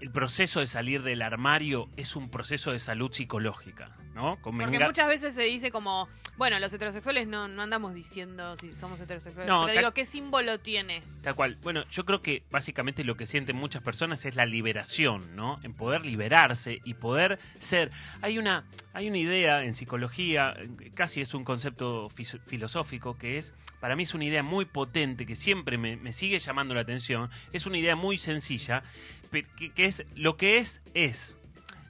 el 0.00 0.12
proceso 0.12 0.60
de 0.60 0.68
salir 0.68 1.02
del 1.02 1.22
armario 1.22 1.90
es 1.96 2.14
un 2.14 2.30
proceso 2.30 2.70
de 2.70 2.78
salud 2.78 3.10
psicológica, 3.12 3.96
¿no? 4.20 4.38
Porque 4.42 4.78
muchas 4.78 5.08
veces 5.08 5.34
se 5.34 5.42
dice 5.42 5.70
como, 5.70 6.08
bueno, 6.36 6.58
los 6.58 6.72
heterosexuales 6.72 7.26
no, 7.26 7.48
no 7.48 7.62
andamos 7.62 7.94
diciendo 7.94 8.56
si 8.56 8.74
somos 8.74 9.00
heterosexuales. 9.00 9.48
No, 9.48 9.64
pero 9.66 9.78
digo, 9.78 9.92
¿qué 9.92 10.04
símbolo 10.04 10.58
tiene? 10.60 11.02
Tal 11.22 11.34
cual. 11.34 11.56
Bueno, 11.62 11.84
yo 11.90 12.04
creo 12.04 12.20
que 12.20 12.42
básicamente 12.50 13.02
lo 13.04 13.16
que 13.16 13.26
sienten 13.26 13.56
muchas 13.56 13.82
personas 13.82 14.24
es 14.26 14.36
la 14.36 14.46
liberación, 14.46 15.34
¿no? 15.36 15.58
En 15.62 15.74
poder 15.74 16.04
liberarse 16.04 16.80
y 16.84 16.94
poder 16.94 17.38
ser. 17.58 17.90
Hay 18.20 18.38
una, 18.38 18.64
hay 18.92 19.08
una 19.08 19.18
idea 19.18 19.64
en 19.64 19.74
psicología, 19.74 20.54
casi 20.94 21.20
es 21.20 21.34
un 21.34 21.44
concepto 21.44 22.10
filosófico, 22.46 23.16
que 23.16 23.38
es, 23.38 23.54
para 23.80 23.96
mí 23.96 24.02
es 24.02 24.14
una 24.14 24.24
idea 24.24 24.42
muy 24.42 24.66
potente, 24.66 25.26
que 25.26 25.36
siempre 25.36 25.78
me, 25.78 25.96
me 25.96 26.12
sigue 26.12 26.38
llamando 26.38 26.74
la 26.74 26.82
atención. 26.82 27.30
Es 27.52 27.66
una 27.66 27.78
idea 27.78 27.96
muy 27.96 28.18
sencilla, 28.18 28.82
que, 29.30 29.72
que 29.72 29.84
es 29.86 30.04
lo 30.14 30.36
que 30.36 30.58
es, 30.58 30.82
es. 30.94 31.36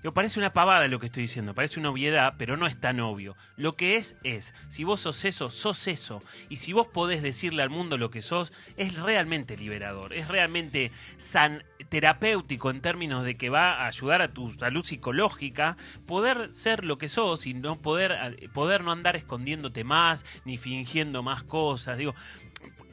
Digo, 0.03 0.15
parece 0.15 0.39
una 0.39 0.53
pavada 0.53 0.89
lo 0.89 0.99
que 0.99 1.07
estoy 1.07 1.25
diciendo, 1.25 1.55
parece 1.55 1.79
una 1.79 1.91
obviedad, 1.91 2.35
pero 2.39 2.57
no 2.57 2.67
es 2.67 2.81
tan 2.81 3.01
obvio. 3.01 3.37
Lo 3.57 3.77
que 3.77 3.97
es, 3.97 4.17
es. 4.23 4.55
Si 4.69 4.83
vos 4.83 5.01
sos 5.01 5.25
eso, 5.27 5.51
sos 5.51 5.87
eso. 5.89 6.23
Y 6.49 6.57
si 6.57 6.73
vos 6.73 6.87
podés 6.87 7.23
decirle 7.23 7.63
al 7.63 7.69
mundo 7.69 7.99
lo 7.99 8.11
que 8.11 8.23
sos, 8.23 8.53
es 8.77 8.95
realmente 8.95 9.59
liberador, 9.59 10.15
es 10.15 10.29
realmente 10.29 10.91
san 11.19 11.65
terapéutico 11.91 12.71
en 12.71 12.81
términos 12.81 13.25
de 13.25 13.37
que 13.37 13.51
va 13.51 13.75
a 13.75 13.87
ayudar 13.87 14.23
a 14.23 14.33
tu 14.33 14.51
salud 14.53 14.85
psicológica, 14.85 15.77
poder 16.07 16.55
ser 16.55 16.85
lo 16.85 16.97
que 16.97 17.09
sos 17.09 17.47
y 17.47 17.53
no 17.53 17.83
poder, 17.83 18.49
poder 18.55 18.83
no 18.85 18.93
andar 18.93 19.17
escondiéndote 19.17 19.85
más, 19.85 20.25
ni 20.45 20.57
fingiendo 20.57 21.23
más 21.23 21.43
cosas. 21.43 21.99
Digo, 21.99 22.15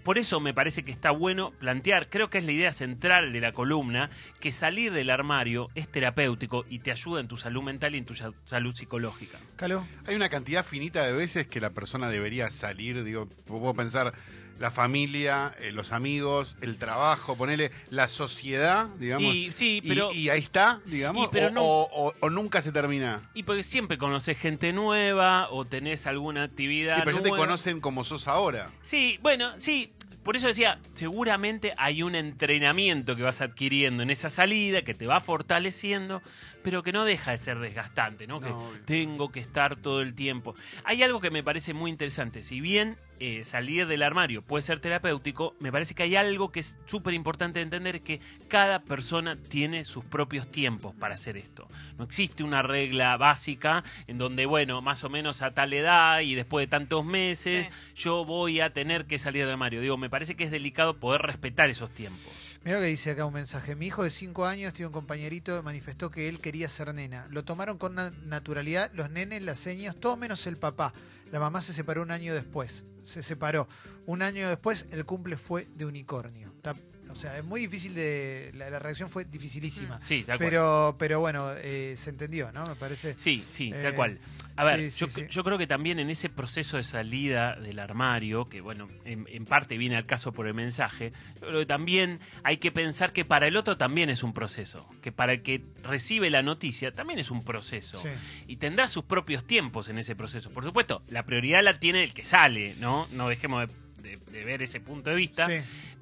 por 0.08 0.18
eso 0.18 0.40
me 0.40 0.54
parece 0.54 0.84
que 0.84 0.92
está 0.94 1.12
bueno 1.12 1.52
plantear, 1.60 2.08
creo 2.10 2.30
que 2.30 2.38
es 2.38 2.46
la 2.46 2.54
idea 2.54 2.72
central 2.72 3.34
de 3.34 3.42
la 3.42 3.52
columna, 3.52 4.10
que 4.40 4.54
salir 4.54 4.94
del 4.94 5.10
armario 5.10 5.68
es 5.76 5.90
terapéutico 5.90 6.66
y 6.70 6.80
te 6.80 6.92
ayuda 6.92 7.20
en 7.20 7.28
tu 7.28 7.36
salud 7.36 7.62
mental 7.62 7.94
y 7.94 7.98
en 7.98 8.06
tu 8.06 8.16
sa- 8.16 8.32
salud 8.46 8.74
psicológica. 8.74 9.38
Caló. 9.58 9.86
Hay 10.08 10.16
una 10.16 10.30
cantidad 10.30 10.66
finita 10.66 11.06
de 11.06 11.12
veces 11.12 11.46
que 11.48 11.60
la 11.60 11.72
persona 11.72 12.08
debería 12.08 12.50
salir, 12.52 13.04
digo, 13.04 13.28
puedo 13.46 13.74
pensar 13.74 14.14
la 14.60 14.72
familia, 14.72 15.54
eh, 15.60 15.72
los 15.72 15.92
amigos, 15.92 16.56
el 16.62 16.78
trabajo, 16.80 17.36
ponerle 17.38 17.70
la 17.92 18.08
sociedad, 18.08 18.88
digamos. 18.98 19.32
Y 19.36 19.52
sí, 19.52 19.84
pero... 19.88 20.12
y, 20.12 20.30
ahí 20.30 20.40
está, 20.40 20.82
digamos, 20.86 21.28
Y, 21.28 21.30
pero 21.32 21.48
o, 21.48 21.52
no- 21.52 21.62
o- 21.64 22.08
o- 22.08 22.14
o 22.22 22.30
nunca 22.32 22.64
se 22.64 22.72
termina. 22.72 23.22
Y 23.36 23.44
porque 23.44 23.62
siempre 23.62 24.00
conoces 24.00 24.36
gente 24.40 24.74
nueva 24.74 25.50
o 25.52 25.66
tenés 25.66 26.08
alguna 26.08 26.42
actividad 26.44 26.98
Y 27.00 27.02
pero 27.06 27.18
ya 27.18 27.24
te 27.24 27.30
nueva. 27.30 27.46
conocen 27.46 27.82
como 27.82 28.04
sos 28.04 28.28
ahora. 28.28 28.72
Sí, 28.82 29.20
bueno, 29.22 29.54
sí. 29.60 29.92
Por 30.28 30.36
eso 30.36 30.50
decía, 30.50 30.82
seguramente 30.94 31.74
hay 31.78 32.04
un 32.04 32.14
entrenamiento 32.14 33.16
que 33.16 33.24
vas 33.24 33.40
adquiriendo 33.40 34.04
en 34.04 34.10
esa 34.10 34.30
salida 34.30 34.82
que 34.82 34.94
te 34.94 35.08
va 35.08 35.22
fortaleciendo, 35.22 36.22
pero 36.64 36.84
que 36.84 36.92
no 36.92 37.06
deja 37.06 37.32
de 37.32 37.38
ser 37.38 37.60
desgastante, 37.60 38.28
¿no? 38.28 38.42
No, 38.42 38.46
que 38.46 38.52
obvio. 38.52 38.82
tengo 38.84 39.32
que 39.32 39.40
estar 39.40 39.78
todo 39.78 40.02
el 40.02 40.16
tiempo. 40.16 40.54
Hay 40.84 41.02
algo 41.02 41.22
que 41.22 41.32
me 41.32 41.44
parece 41.44 41.74
muy 41.74 41.90
interesante. 41.90 42.44
Si 42.44 42.60
bien 42.60 42.98
eh, 43.20 43.44
salir 43.44 43.88
del 43.88 44.04
armario 44.04 44.42
puede 44.42 44.62
ser 44.62 44.80
terapéutico, 44.80 45.56
me 45.60 45.72
parece 45.72 45.96
que 45.96 46.04
hay 46.04 46.16
algo 46.16 46.52
que 46.52 46.60
es 46.60 46.78
súper 46.86 47.14
importante 47.14 47.60
de 47.60 47.64
entender, 47.64 48.02
que 48.02 48.20
cada 48.48 48.84
persona 48.84 49.36
tiene 49.38 49.86
sus 49.86 50.06
propios 50.06 50.50
tiempos 50.52 50.94
para 50.96 51.16
hacer 51.16 51.38
esto. 51.38 51.68
No 51.98 52.04
existe 52.04 52.44
una 52.44 52.62
regla 52.62 53.18
básica 53.18 53.84
en 54.08 54.18
donde, 54.18 54.46
bueno, 54.46 54.82
más 54.82 55.04
o 55.04 55.10
menos 55.10 55.42
a 55.42 55.52
tal 55.52 55.74
edad 55.74 56.20
y 56.22 56.36
después 56.36 56.64
de 56.64 56.68
tantos 56.70 57.04
meses, 57.06 57.68
Sí. 57.94 58.04
yo 58.04 58.26
voy 58.26 58.62
a 58.62 58.72
tener 58.74 59.06
que 59.06 59.18
salir 59.20 59.44
del 59.44 59.52
armario. 59.54 59.82
Digo, 59.82 59.98
me 59.98 60.10
parece 60.10 60.36
que 60.36 60.44
es 60.44 60.52
delicado 60.52 60.98
poder 61.00 61.22
respetar 61.22 61.70
esos 61.70 61.90
tiempos. 61.94 62.60
Mira 62.64 62.78
lo 62.78 62.84
que 62.84 62.90
dice 62.90 63.12
acá 63.12 63.26
un 63.26 63.34
mensaje. 63.34 63.76
Mi 63.76 63.88
hijo 63.88 64.04
de 64.04 64.10
5 64.10 64.46
años 64.46 64.74
tiene 64.74 64.88
un 64.88 64.94
compañerito 64.94 65.62
manifestó 65.64 66.12
que 66.12 66.28
él 66.28 66.40
quería 66.40 66.68
ser 66.68 66.94
nena. 66.94 67.26
Lo 67.30 67.44
tomaron 67.46 67.78
con 67.78 67.96
na- 67.96 68.12
naturalidad 68.26 68.92
los 68.94 69.10
nenes, 69.10 69.42
las 69.44 69.58
señas, 69.60 69.96
todo 69.96 70.18
menos 70.18 70.46
el 70.48 70.58
papá. 70.58 70.94
La 71.32 71.40
mamá 71.40 71.62
se 71.62 71.74
separó 71.74 72.02
un 72.02 72.12
año 72.12 72.34
después. 72.34 72.86
Se 73.04 73.24
separó. 73.24 73.68
Un 74.06 74.22
año 74.22 74.48
después 74.50 74.86
el 74.92 75.06
cumple 75.06 75.38
fue 75.38 75.68
de 75.76 75.86
unicornio. 75.86 76.48
Está- 76.56 76.76
o 77.10 77.16
sea, 77.16 77.38
es 77.38 77.44
muy 77.46 77.62
difícil 77.62 77.94
de... 77.96 78.52
La, 78.56 78.70
la 78.70 78.80
reacción 78.80 79.10
fue 79.10 79.24
dificilísima. 79.26 80.00
Sí, 80.02 80.24
tal 80.28 80.38
cual. 80.38 80.50
Pero, 80.50 80.96
pero 81.00 81.20
bueno, 81.22 81.52
eh, 81.56 81.96
se 81.98 82.10
entendió, 82.10 82.52
¿no? 82.52 82.66
Me 82.66 82.76
parece. 82.76 83.16
Sí, 83.18 83.44
sí, 83.50 83.72
Eh, 83.74 83.80
tal 83.82 83.96
cual. 83.96 84.20
A 84.58 84.64
ver, 84.66 84.92
sí, 84.92 85.00
yo, 85.00 85.08
sí. 85.08 85.26
yo 85.30 85.44
creo 85.44 85.58
que 85.58 85.68
también 85.68 86.00
en 86.00 86.10
ese 86.10 86.30
proceso 86.30 86.78
de 86.78 86.84
salida 86.84 87.56
del 87.56 87.80
armario, 87.80 88.50
que 88.50 88.60
bueno, 88.62 88.88
en, 89.06 89.26
en 89.30 89.46
parte 89.46 89.78
viene 89.78 89.96
al 89.96 90.06
caso 90.06 90.32
por 90.34 90.48
el 90.48 90.54
mensaje, 90.54 91.14
yo 91.40 91.48
creo 91.48 91.60
que 91.60 91.66
también 91.66 92.20
hay 92.44 92.58
que 92.58 92.72
pensar 92.72 93.14
que 93.14 93.24
para 93.24 93.48
el 93.48 93.56
otro 93.56 93.78
también 93.78 94.10
es 94.10 94.24
un 94.24 94.34
proceso, 94.34 94.90
que 95.02 95.12
para 95.12 95.34
el 95.34 95.42
que 95.44 95.64
recibe 95.84 96.30
la 96.30 96.42
noticia 96.44 96.94
también 96.94 97.20
es 97.20 97.32
un 97.32 97.44
proceso. 97.44 98.02
Y 98.48 98.58
tendrá 98.58 98.88
sus 98.88 99.04
propios 99.06 99.46
tiempos 99.46 99.90
en 99.90 99.98
ese 100.00 100.16
proceso. 100.16 100.50
Por 100.52 100.64
supuesto, 100.64 101.04
la 101.08 101.24
prioridad 101.24 101.64
la 101.64 101.74
tiene 101.76 102.04
el 102.04 102.14
que 102.14 102.26
sale, 102.26 102.74
¿no? 102.80 103.08
No 103.14 103.30
dejemos 103.30 103.68
de, 103.68 103.74
de- 104.02 104.18
de 104.32 104.44
ver 104.46 104.62
ese 104.62 104.80
punto 104.80 105.10
de 105.10 105.16
vista. 105.16 105.48
Sí. 105.48 105.56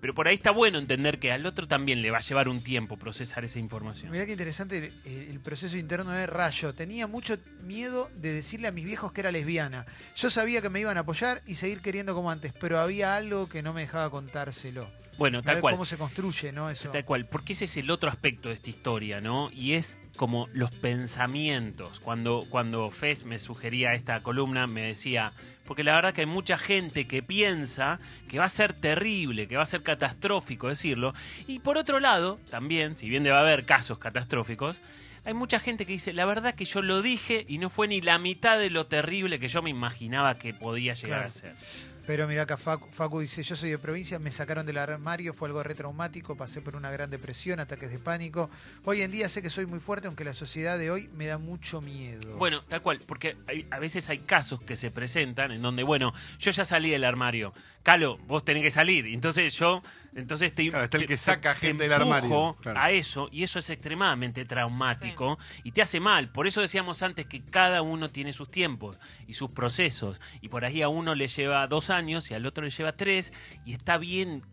Pero 0.05 0.13
por 0.13 0.27
ahí 0.27 0.35
está 0.35 0.51
bueno 0.51 0.77
entender 0.77 1.17
que 1.17 1.31
al 1.31 1.47
otro 1.47 1.67
también 1.67 2.03
le 2.03 2.11
va 2.11 2.19
a 2.19 2.21
llevar 2.21 2.47
un 2.47 2.61
tiempo 2.61 2.95
procesar 2.95 3.43
esa 3.43 3.57
información. 3.57 4.11
Mirá 4.11 4.27
qué 4.27 4.33
interesante 4.33 4.93
el, 5.03 5.31
el 5.31 5.39
proceso 5.39 5.79
interno 5.79 6.11
de 6.11 6.27
Rayo. 6.27 6.75
Tenía 6.75 7.07
mucho 7.07 7.39
miedo 7.63 8.11
de 8.15 8.31
decirle 8.31 8.67
a 8.67 8.71
mis 8.71 8.85
viejos 8.85 9.11
que 9.11 9.21
era 9.21 9.31
lesbiana. 9.31 9.87
Yo 10.15 10.29
sabía 10.29 10.61
que 10.61 10.69
me 10.69 10.79
iban 10.79 10.97
a 10.97 10.99
apoyar 10.99 11.41
y 11.47 11.55
seguir 11.55 11.81
queriendo 11.81 12.13
como 12.13 12.29
antes, 12.29 12.53
pero 12.53 12.77
había 12.77 13.15
algo 13.15 13.49
que 13.49 13.63
no 13.63 13.73
me 13.73 13.81
dejaba 13.81 14.11
contárselo. 14.11 14.87
Bueno, 15.17 15.39
A 15.39 15.41
tal 15.41 15.55
ver 15.55 15.61
cual. 15.61 15.73
¿Cómo 15.73 15.85
se 15.85 15.97
construye, 15.97 16.51
no? 16.51 16.69
Eso. 16.69 16.91
Tal 16.91 17.03
cual, 17.03 17.25
porque 17.25 17.53
ese 17.53 17.65
es 17.65 17.75
el 17.77 17.89
otro 17.89 18.07
aspecto 18.07 18.49
de 18.49 18.55
esta 18.55 18.69
historia, 18.69 19.21
¿no? 19.21 19.49
Y 19.51 19.73
es 19.73 19.97
como 20.17 20.47
los 20.53 20.69
pensamientos. 20.69 21.99
Cuando, 21.99 22.45
cuando 22.49 22.91
Fez 22.91 23.25
me 23.25 23.39
sugería 23.39 23.95
esta 23.95 24.21
columna, 24.21 24.67
me 24.67 24.81
decía, 24.81 25.33
porque 25.65 25.83
la 25.83 25.93
verdad 25.95 26.13
que 26.13 26.21
hay 26.21 26.27
mucha 26.27 26.57
gente 26.57 27.07
que 27.07 27.23
piensa 27.23 27.99
que 28.27 28.39
va 28.39 28.45
a 28.45 28.49
ser 28.49 28.73
terrible, 28.73 29.47
que 29.47 29.57
va 29.57 29.63
a 29.63 29.67
ser 29.67 29.83
catastrófico 29.83 30.69
decirlo. 30.69 31.13
Y 31.47 31.59
por 31.59 31.77
otro 31.77 31.99
lado, 31.99 32.39
también, 32.49 32.95
si 32.97 33.09
bien 33.09 33.23
debe 33.23 33.35
haber 33.37 33.65
casos 33.65 33.97
catastróficos, 33.97 34.81
hay 35.25 35.33
mucha 35.33 35.59
gente 35.59 35.85
que 35.87 35.93
dice, 35.93 36.13
la 36.13 36.25
verdad 36.25 36.53
que 36.53 36.65
yo 36.65 36.81
lo 36.83 37.01
dije 37.01 37.45
y 37.47 37.57
no 37.57 37.69
fue 37.71 37.87
ni 37.87 37.99
la 37.99 38.19
mitad 38.19 38.59
de 38.59 38.69
lo 38.69 38.85
terrible 38.85 39.39
que 39.39 39.47
yo 39.47 39.61
me 39.63 39.71
imaginaba 39.71 40.37
que 40.37 40.53
podía 40.53 40.93
llegar 40.93 41.29
Claro. 41.31 41.51
a 41.53 41.55
ser. 41.55 41.94
Pero 42.07 42.27
mira 42.27 42.43
acá 42.43 42.55
Facu, 42.55 42.87
Facu 42.91 43.19
dice, 43.19 43.41
yo 43.41 43.55
soy 43.55 43.71
de 43.71 43.79
provincia, 43.79 44.19
me 44.19 44.31
sacaron 44.31 44.63
del 44.65 44.77
armario, 44.77 45.33
fue 45.33 45.47
algo 45.47 45.63
retraumático, 45.63 46.37
pasé 46.37 46.61
por 46.61 46.75
una 46.75 46.91
gran 46.91 47.09
depresión, 47.09 47.59
ataques 47.59 47.89
de 47.91 47.97
pánico. 47.97 48.49
Hoy 48.83 49.01
en 49.01 49.09
día 49.11 49.27
sé 49.27 49.41
que 49.41 49.49
soy 49.49 49.65
muy 49.65 49.79
fuerte, 49.79 50.05
aunque 50.07 50.23
la 50.23 50.35
sociedad 50.35 50.77
de 50.77 50.91
hoy 50.91 51.09
me 51.15 51.25
da 51.25 51.39
mucho 51.39 51.81
miedo. 51.81 52.37
Bueno, 52.37 52.61
tal 52.65 52.83
cual, 52.83 53.01
porque 53.07 53.37
hay- 53.47 53.65
a 53.71 53.79
veces 53.79 54.07
hay 54.09 54.19
casos 54.19 54.61
que 54.61 54.75
se 54.75 54.91
presentan 54.91 55.51
en 55.51 55.63
donde, 55.63 55.81
bueno, 55.81 56.13
yo 56.37 56.51
ya 56.51 56.63
salí 56.63 56.91
del 56.91 57.05
armario. 57.05 57.53
Calo, 57.81 58.17
vos 58.27 58.45
tenés 58.45 58.61
que 58.63 58.71
salir. 58.71 59.05
Entonces 59.07 59.53
yo, 59.57 59.81
entonces 60.15 60.53
te, 60.53 60.69
Claro, 60.69 60.85
está 60.85 60.97
el 60.97 61.03
te- 61.03 61.07
que 61.07 61.17
saca 61.17 61.53
te 61.55 61.67
gente 61.67 61.83
del 61.87 61.91
empujo 61.93 62.13
armario, 62.15 62.57
claro. 62.61 62.79
a 62.81 62.91
eso 62.91 63.29
y 63.31 63.43
eso 63.43 63.59
es 63.59 63.69
extremadamente 63.69 64.45
traumático 64.45 65.37
y 65.63 65.71
te 65.71 65.81
hace 65.81 65.99
mal. 65.99 66.29
Por 66.31 66.45
eso 66.47 66.61
decíamos 66.61 67.01
antes 67.03 67.25
que 67.27 67.41
cada 67.43 67.81
uno 67.81 68.09
tiene 68.11 68.31
sus 68.33 68.49
tiempos 68.49 68.97
y 69.27 69.33
sus 69.33 69.51
procesos 69.51 70.19
y 70.41 70.49
por 70.49 70.65
ahí 70.65 70.81
a 70.83 70.87
uno 70.89 71.13
le 71.15 71.27
lleva 71.27 71.65
dos 71.67 71.89
años 71.89 71.94
y 72.03 72.33
al 72.33 72.45
otro 72.45 72.63
le 72.63 72.69
lleva 72.69 72.95
tres 72.95 73.33
y 73.65 73.73
está 73.73 73.97
bien. 73.97 74.43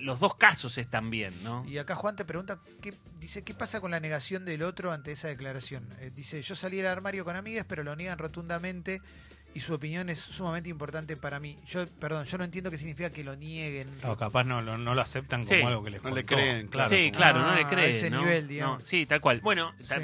Los 0.00 0.20
dos 0.20 0.36
casos 0.36 0.78
están 0.78 1.10
bien, 1.10 1.34
¿no? 1.42 1.64
Y 1.66 1.78
acá 1.78 1.96
Juan 1.96 2.14
te 2.14 2.24
pregunta, 2.24 2.60
¿qué, 2.80 2.94
dice, 3.18 3.42
¿qué 3.42 3.52
pasa 3.52 3.80
con 3.80 3.90
la 3.90 3.98
negación 3.98 4.44
del 4.44 4.62
otro 4.62 4.92
ante 4.92 5.10
esa 5.10 5.26
declaración? 5.26 5.92
Eh, 5.98 6.12
dice, 6.14 6.40
yo 6.40 6.54
salí 6.54 6.76
del 6.76 6.86
armario 6.86 7.24
con 7.24 7.34
amigas, 7.34 7.66
pero 7.68 7.82
lo 7.82 7.96
niegan 7.96 8.16
rotundamente 8.16 9.02
y 9.58 9.60
su 9.60 9.74
opinión 9.74 10.08
es 10.08 10.20
sumamente 10.20 10.68
importante 10.70 11.16
para 11.16 11.40
mí. 11.40 11.58
Yo, 11.66 11.84
perdón, 11.98 12.24
yo 12.26 12.38
no 12.38 12.44
entiendo 12.44 12.70
qué 12.70 12.78
significa 12.78 13.10
que 13.10 13.24
lo 13.24 13.34
nieguen. 13.34 13.88
O 14.04 14.16
capaz 14.16 14.44
no, 14.44 14.62
lo- 14.62 14.78
no 14.78 14.94
lo 14.94 15.00
aceptan 15.00 15.44
como 15.44 15.58
Sí. 15.58 15.64
algo 15.66 15.82
que 15.82 15.90
les 15.90 16.02
No 16.04 16.10
le 16.14 16.24
creen, 16.24 16.68
claro. 16.68 16.88
sí, 16.88 17.10
claro, 17.10 17.40
no 17.40 17.54
le 17.56 17.62
a 17.64 17.68
cree. 17.68 17.90
ese 17.90 18.08
¿no? 18.08 18.20
nivel, 18.20 18.44
No, 18.44 18.48
digamos. 18.48 18.84
sí, 18.84 19.04
tal 19.04 19.20
cual. 19.20 19.40
Bueno, 19.40 19.72
Sí. 19.80 19.94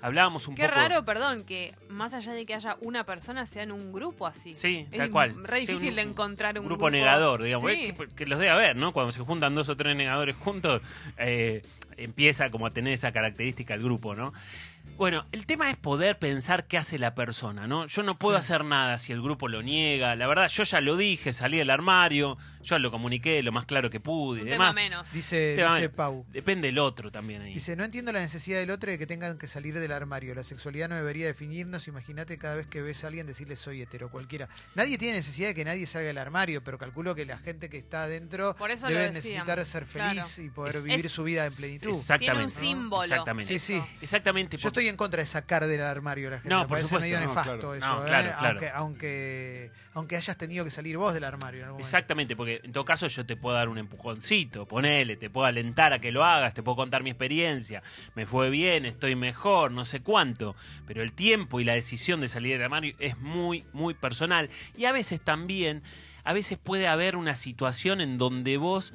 hablábamos 0.00 0.48
un 0.48 0.54
Qué 0.54 0.62
poco. 0.62 0.74
raro, 0.74 1.04
perdón, 1.04 1.44
que 1.44 1.74
más 1.90 2.14
allá 2.14 2.32
de 2.32 2.46
que 2.46 2.54
haya 2.54 2.78
una 2.80 3.04
persona, 3.04 3.44
sean 3.44 3.70
un 3.70 3.92
grupo 3.92 4.26
así. 4.26 4.54
Sí, 4.54 4.86
es 4.90 4.96
tal 4.98 5.10
cual. 5.10 5.44
re 5.44 5.60
Sí, 5.60 5.66
difícil 5.66 5.90
un- 5.90 5.96
de 5.96 6.02
encontrar 6.02 6.58
un 6.58 6.64
grupo 6.64 6.90
negador, 6.90 7.42
digamos. 7.42 7.70
Sí. 7.70 7.92
Que, 7.92 8.08
que 8.16 8.26
los 8.26 8.38
debe 8.38 8.50
haber, 8.50 8.76
¿no? 8.76 8.92
Cuando 8.94 9.12
se 9.12 9.20
juntan 9.20 9.54
dos 9.54 9.68
o 9.68 9.76
tres 9.76 9.94
negadores 9.94 10.36
juntos, 10.36 10.80
eh, 11.18 11.62
empieza 11.98 12.50
como 12.50 12.64
a 12.66 12.70
tener 12.72 12.94
esa 12.94 13.12
característica 13.12 13.74
el 13.74 13.82
grupo, 13.82 14.14
¿no? 14.14 14.32
Bueno, 14.96 15.26
el 15.32 15.46
tema 15.46 15.68
es 15.70 15.76
poder 15.76 16.18
pensar 16.18 16.66
qué 16.68 16.78
hace 16.78 16.98
la 16.98 17.14
persona, 17.14 17.66
¿no? 17.66 17.86
Yo 17.86 18.02
no 18.04 18.14
puedo 18.14 18.36
Sí. 18.38 18.44
hacer 18.44 18.64
nada 18.64 18.98
si 18.98 19.12
el 19.12 19.20
grupo 19.20 19.48
lo 19.48 19.60
niega. 19.62 20.14
La 20.14 20.28
verdad, 20.28 20.48
yo 20.48 20.62
ya 20.62 20.80
lo 20.80 20.96
dije, 20.96 21.32
salí 21.32 21.56
del 21.58 21.70
armario, 21.70 22.38
yo 22.62 22.78
lo 22.78 22.90
comuniqué 22.92 23.42
lo 23.42 23.50
más 23.50 23.64
claro 23.64 23.90
que 23.90 23.98
pude 23.98 24.40
y 24.40 24.42
Un 24.44 24.48
tema 24.50 24.64
demás. 24.66 24.76
menos. 24.76 25.12
Dice. 25.12 25.56
Pau. 25.96 26.24
Depende 26.28 26.68
del 26.68 26.78
otro 26.78 27.10
también 27.10 27.42
ahí. 27.42 27.54
Dice, 27.54 27.74
no 27.74 27.82
entiendo 27.84 28.12
la 28.12 28.20
necesidad 28.20 28.60
del 28.60 28.70
otro 28.70 28.92
de 28.92 28.98
que 28.98 29.06
tengan 29.06 29.38
que 29.38 29.48
salir 29.48 29.76
del 29.78 29.90
armario. 29.92 30.34
La 30.36 30.44
sexualidad 30.44 30.88
no 30.88 30.94
debería 30.94 31.26
definirnos. 31.26 31.88
Imagínate 31.88 32.38
cada 32.38 32.54
vez 32.54 32.66
que 32.68 32.80
ves 32.82 33.02
a 33.02 33.08
alguien 33.08 33.26
decirle 33.26 33.56
soy 33.56 33.82
hetero, 33.82 34.08
cualquiera. 34.10 34.48
Nadie 34.76 34.98
tiene 34.98 35.14
necesidad 35.18 35.48
de 35.48 35.54
que 35.56 35.64
nadie 35.64 35.86
salga 35.86 36.06
del 36.08 36.18
armario, 36.18 36.62
pero 36.62 36.78
calculo 36.78 37.14
que 37.16 37.26
la 37.26 37.38
gente 37.38 37.68
que 37.68 37.78
está 37.78 38.04
adentro 38.04 38.54
Por 38.56 38.70
eso 38.70 38.88
lo 38.88 38.96
debe 38.96 39.10
necesitar 39.12 39.64
ser 39.66 39.84
feliz 39.86 40.12
claro. 40.12 40.28
y 40.38 40.50
poder 40.50 40.76
Es- 40.76 40.84
vivir 40.84 41.06
es- 41.06 41.12
su 41.12 41.24
vida 41.24 41.46
en 41.46 41.54
plenitud. 41.54 41.88
Exactamente. 41.88 42.18
Tiene 42.24 42.38
un 42.38 42.42
¿no? 42.44 42.60
símbolo. 42.60 43.02
Exactamente. 43.04 43.58
Sí, 43.58 43.74
sí. 43.74 43.82
Exactamente. 44.00 44.56
Yo 44.56 44.70
estoy 44.82 44.90
en 44.90 44.96
contra 44.96 45.20
de 45.20 45.26
sacar 45.26 45.66
del 45.66 45.80
armario 45.82 46.28
a 46.28 46.30
la 46.32 46.36
gente. 46.38 46.48
No, 46.48 46.60
Me 46.60 46.62
por 46.62 46.68
parece 46.70 46.88
supuesto, 46.88 47.04
medio 47.04 47.20
no, 47.20 47.26
nefasto 47.26 47.58
claro. 47.58 47.74
eso, 47.74 47.86
No, 47.86 48.02
¿eh? 48.04 48.08
claro, 48.08 48.28
claro. 48.38 48.48
Aunque, 48.48 48.70
aunque, 48.70 49.70
aunque 49.94 50.16
hayas 50.16 50.36
tenido 50.36 50.64
que 50.64 50.70
salir 50.70 50.96
vos 50.96 51.14
del 51.14 51.24
armario 51.24 51.60
en 51.60 51.64
algún 51.66 51.74
momento. 51.76 51.86
Exactamente, 51.86 52.36
porque 52.36 52.60
en 52.64 52.72
todo 52.72 52.84
caso 52.84 53.06
yo 53.06 53.24
te 53.24 53.36
puedo 53.36 53.56
dar 53.56 53.68
un 53.68 53.78
empujoncito, 53.78 54.66
ponele, 54.66 55.16
te 55.16 55.30
puedo 55.30 55.46
alentar 55.46 55.92
a 55.92 56.00
que 56.00 56.10
lo 56.12 56.24
hagas, 56.24 56.54
te 56.54 56.62
puedo 56.62 56.76
contar 56.76 57.02
mi 57.02 57.10
experiencia, 57.10 57.82
me 58.14 58.26
fue 58.26 58.50
bien, 58.50 58.84
estoy 58.84 59.14
mejor, 59.14 59.70
no 59.70 59.84
sé 59.84 60.00
cuánto, 60.00 60.56
pero 60.86 61.02
el 61.02 61.12
tiempo 61.12 61.60
y 61.60 61.64
la 61.64 61.74
decisión 61.74 62.20
de 62.20 62.28
salir 62.28 62.52
del 62.54 62.64
armario 62.64 62.94
es 62.98 63.18
muy, 63.18 63.64
muy 63.72 63.94
personal. 63.94 64.50
Y 64.76 64.86
a 64.86 64.92
veces 64.92 65.20
también, 65.20 65.82
a 66.24 66.32
veces 66.32 66.58
puede 66.58 66.88
haber 66.88 67.16
una 67.16 67.36
situación 67.36 68.00
en 68.00 68.18
donde 68.18 68.56
vos 68.56 68.92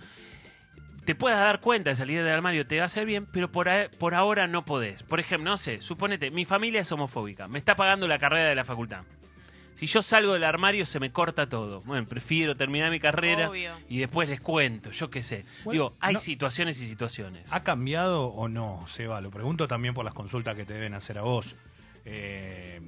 te 1.07 1.15
puedas 1.15 1.39
dar 1.39 1.61
cuenta 1.61 1.89
de 1.89 1.95
salir 1.95 2.21
del 2.21 2.33
armario, 2.33 2.67
te 2.67 2.75
va 2.77 2.83
a 2.83 2.85
hacer 2.87 3.05
bien, 3.05 3.25
pero 3.25 3.49
por, 3.49 3.69
a- 3.69 3.89
por 3.97 4.13
ahora 4.13 4.45
no 4.45 4.65
podés. 4.65 5.03
Por 5.03 5.21
ejemplo, 5.21 5.49
no 5.49 5.55
sé, 5.55 5.79
suponete, 5.81 6.31
mi 6.31 6.43
familia 6.43 6.81
es 6.81 6.91
homofóbica, 6.91 7.47
me 7.47 7.57
está 7.57 7.77
pagando 7.77 8.09
la 8.09 8.19
carrera 8.19 8.49
de 8.49 8.55
la 8.55 8.65
facultad. 8.65 9.03
Si 9.73 9.85
yo 9.87 10.01
salgo 10.01 10.33
del 10.33 10.43
armario 10.43 10.85
se 10.85 10.99
me 10.99 11.11
corta 11.11 11.47
todo. 11.47 11.81
Bueno, 11.83 12.05
prefiero 12.07 12.57
terminar 12.57 12.91
mi 12.91 12.99
carrera 12.99 13.49
Obvio. 13.49 13.71
y 13.87 13.99
después 13.99 14.27
les 14.27 14.41
cuento, 14.41 14.91
yo 14.91 15.09
qué 15.09 15.23
sé. 15.23 15.45
Bueno, 15.63 15.71
Digo, 15.71 15.97
hay 16.01 16.15
no- 16.15 16.19
situaciones 16.19 16.81
y 16.81 16.87
situaciones. 16.87 17.53
¿Ha 17.53 17.63
cambiado 17.63 18.25
o 18.25 18.49
no, 18.49 18.83
Seba? 18.87 19.21
Lo 19.21 19.31
pregunto 19.31 19.65
también 19.67 19.93
por 19.93 20.03
las 20.03 20.13
consultas 20.13 20.55
que 20.57 20.65
te 20.65 20.73
deben 20.73 20.93
hacer 20.93 21.19
a 21.19 21.21
vos. 21.21 21.55
Eh, 22.05 22.81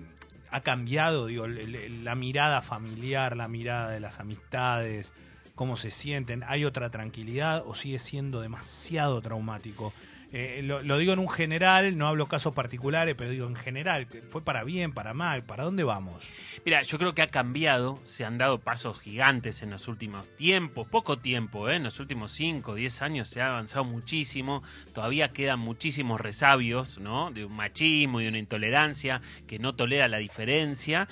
¿Ha 0.52 0.62
cambiado, 0.62 1.28
digo, 1.28 1.48
la 1.48 2.16
mirada 2.16 2.62
familiar, 2.64 3.38
la 3.38 3.48
mirada 3.48 3.92
de 3.92 4.00
las 4.00 4.20
amistades? 4.20 5.14
¿Cómo 5.60 5.76
se 5.76 5.92
sienten? 5.92 6.46
¿Hay 6.48 6.64
otra 6.64 6.90
tranquilidad 6.90 7.64
o 7.66 7.76
sigue 7.76 8.00
siendo 8.00 8.40
demasiado 8.40 9.22
traumático? 9.22 9.92
Eh, 10.32 10.62
lo, 10.64 10.98
digo 10.98 11.12
en 11.12 11.20
un 11.20 11.28
general, 11.28 11.98
no 11.98 12.08
hablo 12.08 12.30
casos 12.30 12.54
particulares, 12.54 13.14
pero 13.18 13.30
digo 13.30 13.46
en 13.46 13.58
general, 13.58 14.08
¿fue 14.30 14.42
para 14.42 14.64
bien, 14.64 14.94
para 14.94 15.14
mal? 15.14 15.44
¿Para 15.44 15.66
dónde 15.66 15.84
vamos? 15.84 16.26
Mira, 16.64 16.82
yo 16.84 16.98
creo 16.98 17.14
que 17.14 17.24
ha 17.24 17.28
cambiado, 17.28 18.00
se 18.06 18.24
han 18.24 18.38
dado 18.38 18.60
pasos 18.60 19.02
gigantes 19.02 19.62
en 19.62 19.72
los 19.72 19.90
últimos 19.90 20.34
tiempos, 20.38 20.88
poco 20.88 21.20
tiempo, 21.20 21.68
¿eh? 21.68 21.76
en 21.76 21.84
los 21.84 22.00
últimos 22.00 22.32
5 22.32 22.72
o 22.72 22.76
10 22.76 23.02
años 23.02 23.28
se 23.28 23.42
ha 23.42 23.50
avanzado 23.50 23.84
muchísimo, 23.84 24.64
todavía 24.94 25.34
quedan 25.34 25.60
muchísimos 25.60 26.22
resabios, 26.22 27.00
¿no? 27.00 27.32
De 27.32 27.44
un 27.44 27.54
machismo 27.54 28.22
y 28.22 28.24
de 28.24 28.30
una 28.30 28.40
intolerancia 28.40 29.20
que 29.46 29.60
no 29.60 29.76
tolera 29.76 30.08
la 30.08 30.20
diferencia. 30.20 31.10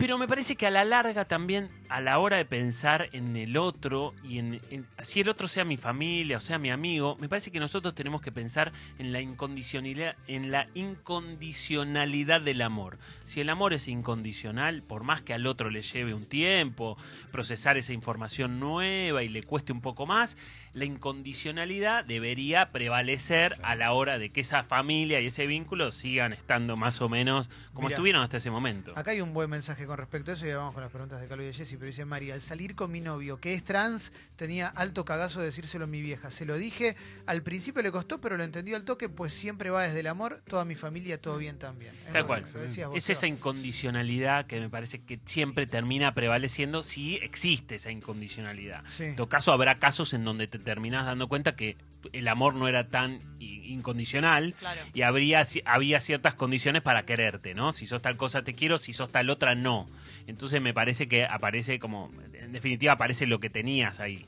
Pero 0.00 0.16
me 0.16 0.26
parece 0.26 0.56
que 0.56 0.66
a 0.66 0.70
la 0.70 0.82
larga 0.86 1.26
también, 1.26 1.68
a 1.90 2.00
la 2.00 2.18
hora 2.20 2.38
de 2.38 2.46
pensar 2.46 3.10
en 3.12 3.36
el 3.36 3.58
otro 3.58 4.14
y 4.24 4.38
en, 4.38 4.58
en- 4.70 4.86
si 5.02 5.20
el 5.20 5.28
otro 5.28 5.46
sea 5.46 5.66
mi 5.66 5.76
familia 5.76 6.38
o 6.38 6.40
sea 6.40 6.58
mi 6.58 6.70
amigo, 6.70 7.18
me 7.20 7.28
parece 7.28 7.50
que 7.50 7.60
nosotros 7.60 7.94
tenemos 7.94 8.22
que 8.22 8.32
pensar 8.32 8.72
en 8.98 9.12
la 9.12 9.20
incondicionalidad, 9.20 10.16
en 10.26 10.50
la 10.50 10.68
incondicionalidad 10.72 12.40
del 12.40 12.62
amor. 12.62 12.96
Si 13.24 13.42
el 13.42 13.50
amor 13.50 13.74
es 13.74 13.88
incondicional, 13.88 14.82
por 14.82 15.04
más 15.04 15.20
que 15.20 15.34
al 15.34 15.46
otro 15.46 15.68
le 15.68 15.82
lleve 15.82 16.14
un 16.14 16.24
tiempo 16.24 16.96
procesar 17.30 17.76
esa 17.76 17.92
información 17.92 18.58
nueva 18.58 19.22
y 19.22 19.28
le 19.28 19.42
cueste 19.42 19.72
un 19.72 19.82
poco 19.82 20.06
más, 20.06 20.38
la 20.72 20.86
incondicionalidad 20.86 22.06
debería 22.06 22.70
prevalecer 22.70 23.58
a 23.62 23.74
la 23.74 23.92
hora 23.92 24.18
de 24.18 24.30
que 24.30 24.40
esa 24.40 24.62
familia 24.64 25.20
y 25.20 25.26
ese 25.26 25.46
vínculo 25.46 25.90
sigan 25.92 26.32
estando 26.32 26.76
más 26.76 27.02
o 27.02 27.10
menos 27.10 27.50
como 27.74 27.88
Mirá. 27.88 27.96
estuvieron 27.96 28.22
hasta 28.22 28.38
ese 28.38 28.50
momento. 28.50 28.92
Acá 28.96 29.10
hay 29.10 29.20
un 29.20 29.34
buen 29.34 29.50
mensaje 29.50 29.89
con 29.90 29.98
respecto 29.98 30.30
a 30.30 30.34
eso 30.34 30.46
y 30.46 30.52
vamos 30.52 30.72
con 30.72 30.84
las 30.84 30.92
preguntas 30.92 31.20
de 31.20 31.26
Carlos 31.26 31.42
y 31.42 31.48
de 31.48 31.52
Jessy, 31.52 31.74
pero 31.74 31.88
dice 31.88 32.04
María, 32.04 32.34
al 32.34 32.40
salir 32.40 32.76
con 32.76 32.92
mi 32.92 33.00
novio, 33.00 33.40
que 33.40 33.54
es 33.54 33.64
trans, 33.64 34.12
tenía 34.36 34.68
alto 34.68 35.04
cagazo 35.04 35.40
de 35.40 35.46
decírselo 35.46 35.82
a 35.82 35.88
mi 35.88 36.00
vieja. 36.00 36.30
Se 36.30 36.46
lo 36.46 36.56
dije, 36.56 36.94
al 37.26 37.42
principio 37.42 37.82
le 37.82 37.90
costó, 37.90 38.20
pero 38.20 38.36
lo 38.36 38.44
entendió 38.44 38.76
al 38.76 38.84
toque, 38.84 39.08
pues 39.08 39.34
siempre 39.34 39.68
va 39.68 39.82
desde 39.82 39.98
el 39.98 40.06
amor, 40.06 40.42
toda 40.46 40.64
mi 40.64 40.76
familia, 40.76 41.20
todo 41.20 41.38
bien 41.38 41.58
también. 41.58 41.92
Es 42.06 42.12
Tal 42.12 42.24
cual. 42.24 42.46
lo 42.54 42.60
decías 42.60 42.86
vos, 42.86 42.96
Es 42.96 43.10
esa 43.10 43.26
incondicionalidad 43.26 44.46
que 44.46 44.60
me 44.60 44.70
parece 44.70 45.02
que 45.02 45.18
siempre 45.24 45.66
termina 45.66 46.14
prevaleciendo 46.14 46.84
si 46.84 47.16
existe 47.16 47.74
esa 47.74 47.90
incondicionalidad. 47.90 48.84
Sí. 48.86 49.06
En 49.06 49.16
todo 49.16 49.28
caso, 49.28 49.50
habrá 49.52 49.80
casos 49.80 50.14
en 50.14 50.24
donde 50.24 50.46
te 50.46 50.60
terminás 50.60 51.04
dando 51.04 51.26
cuenta 51.26 51.56
que 51.56 51.76
el 52.12 52.28
amor 52.28 52.54
no 52.54 52.68
era 52.68 52.88
tan 52.88 53.20
incondicional 53.40 54.54
Claro. 54.58 54.80
y 54.94 55.02
habría, 55.02 55.46
había 55.64 56.00
ciertas 56.00 56.34
condiciones 56.34 56.82
para 56.82 57.04
quererte, 57.04 57.54
¿no? 57.54 57.72
Si 57.72 57.86
sos 57.86 58.02
tal 58.02 58.16
cosa 58.16 58.42
te 58.42 58.54
quiero, 58.54 58.78
si 58.78 58.92
sos 58.92 59.10
tal 59.10 59.30
otra 59.30 59.54
no. 59.54 59.88
Entonces 60.26 60.60
me 60.60 60.74
parece 60.74 61.08
que 61.08 61.24
aparece 61.24 61.78
como, 61.78 62.10
en 62.34 62.52
definitiva 62.52 62.92
aparece 62.94 63.26
lo 63.26 63.40
que 63.40 63.50
tenías 63.50 64.00
ahí. 64.00 64.26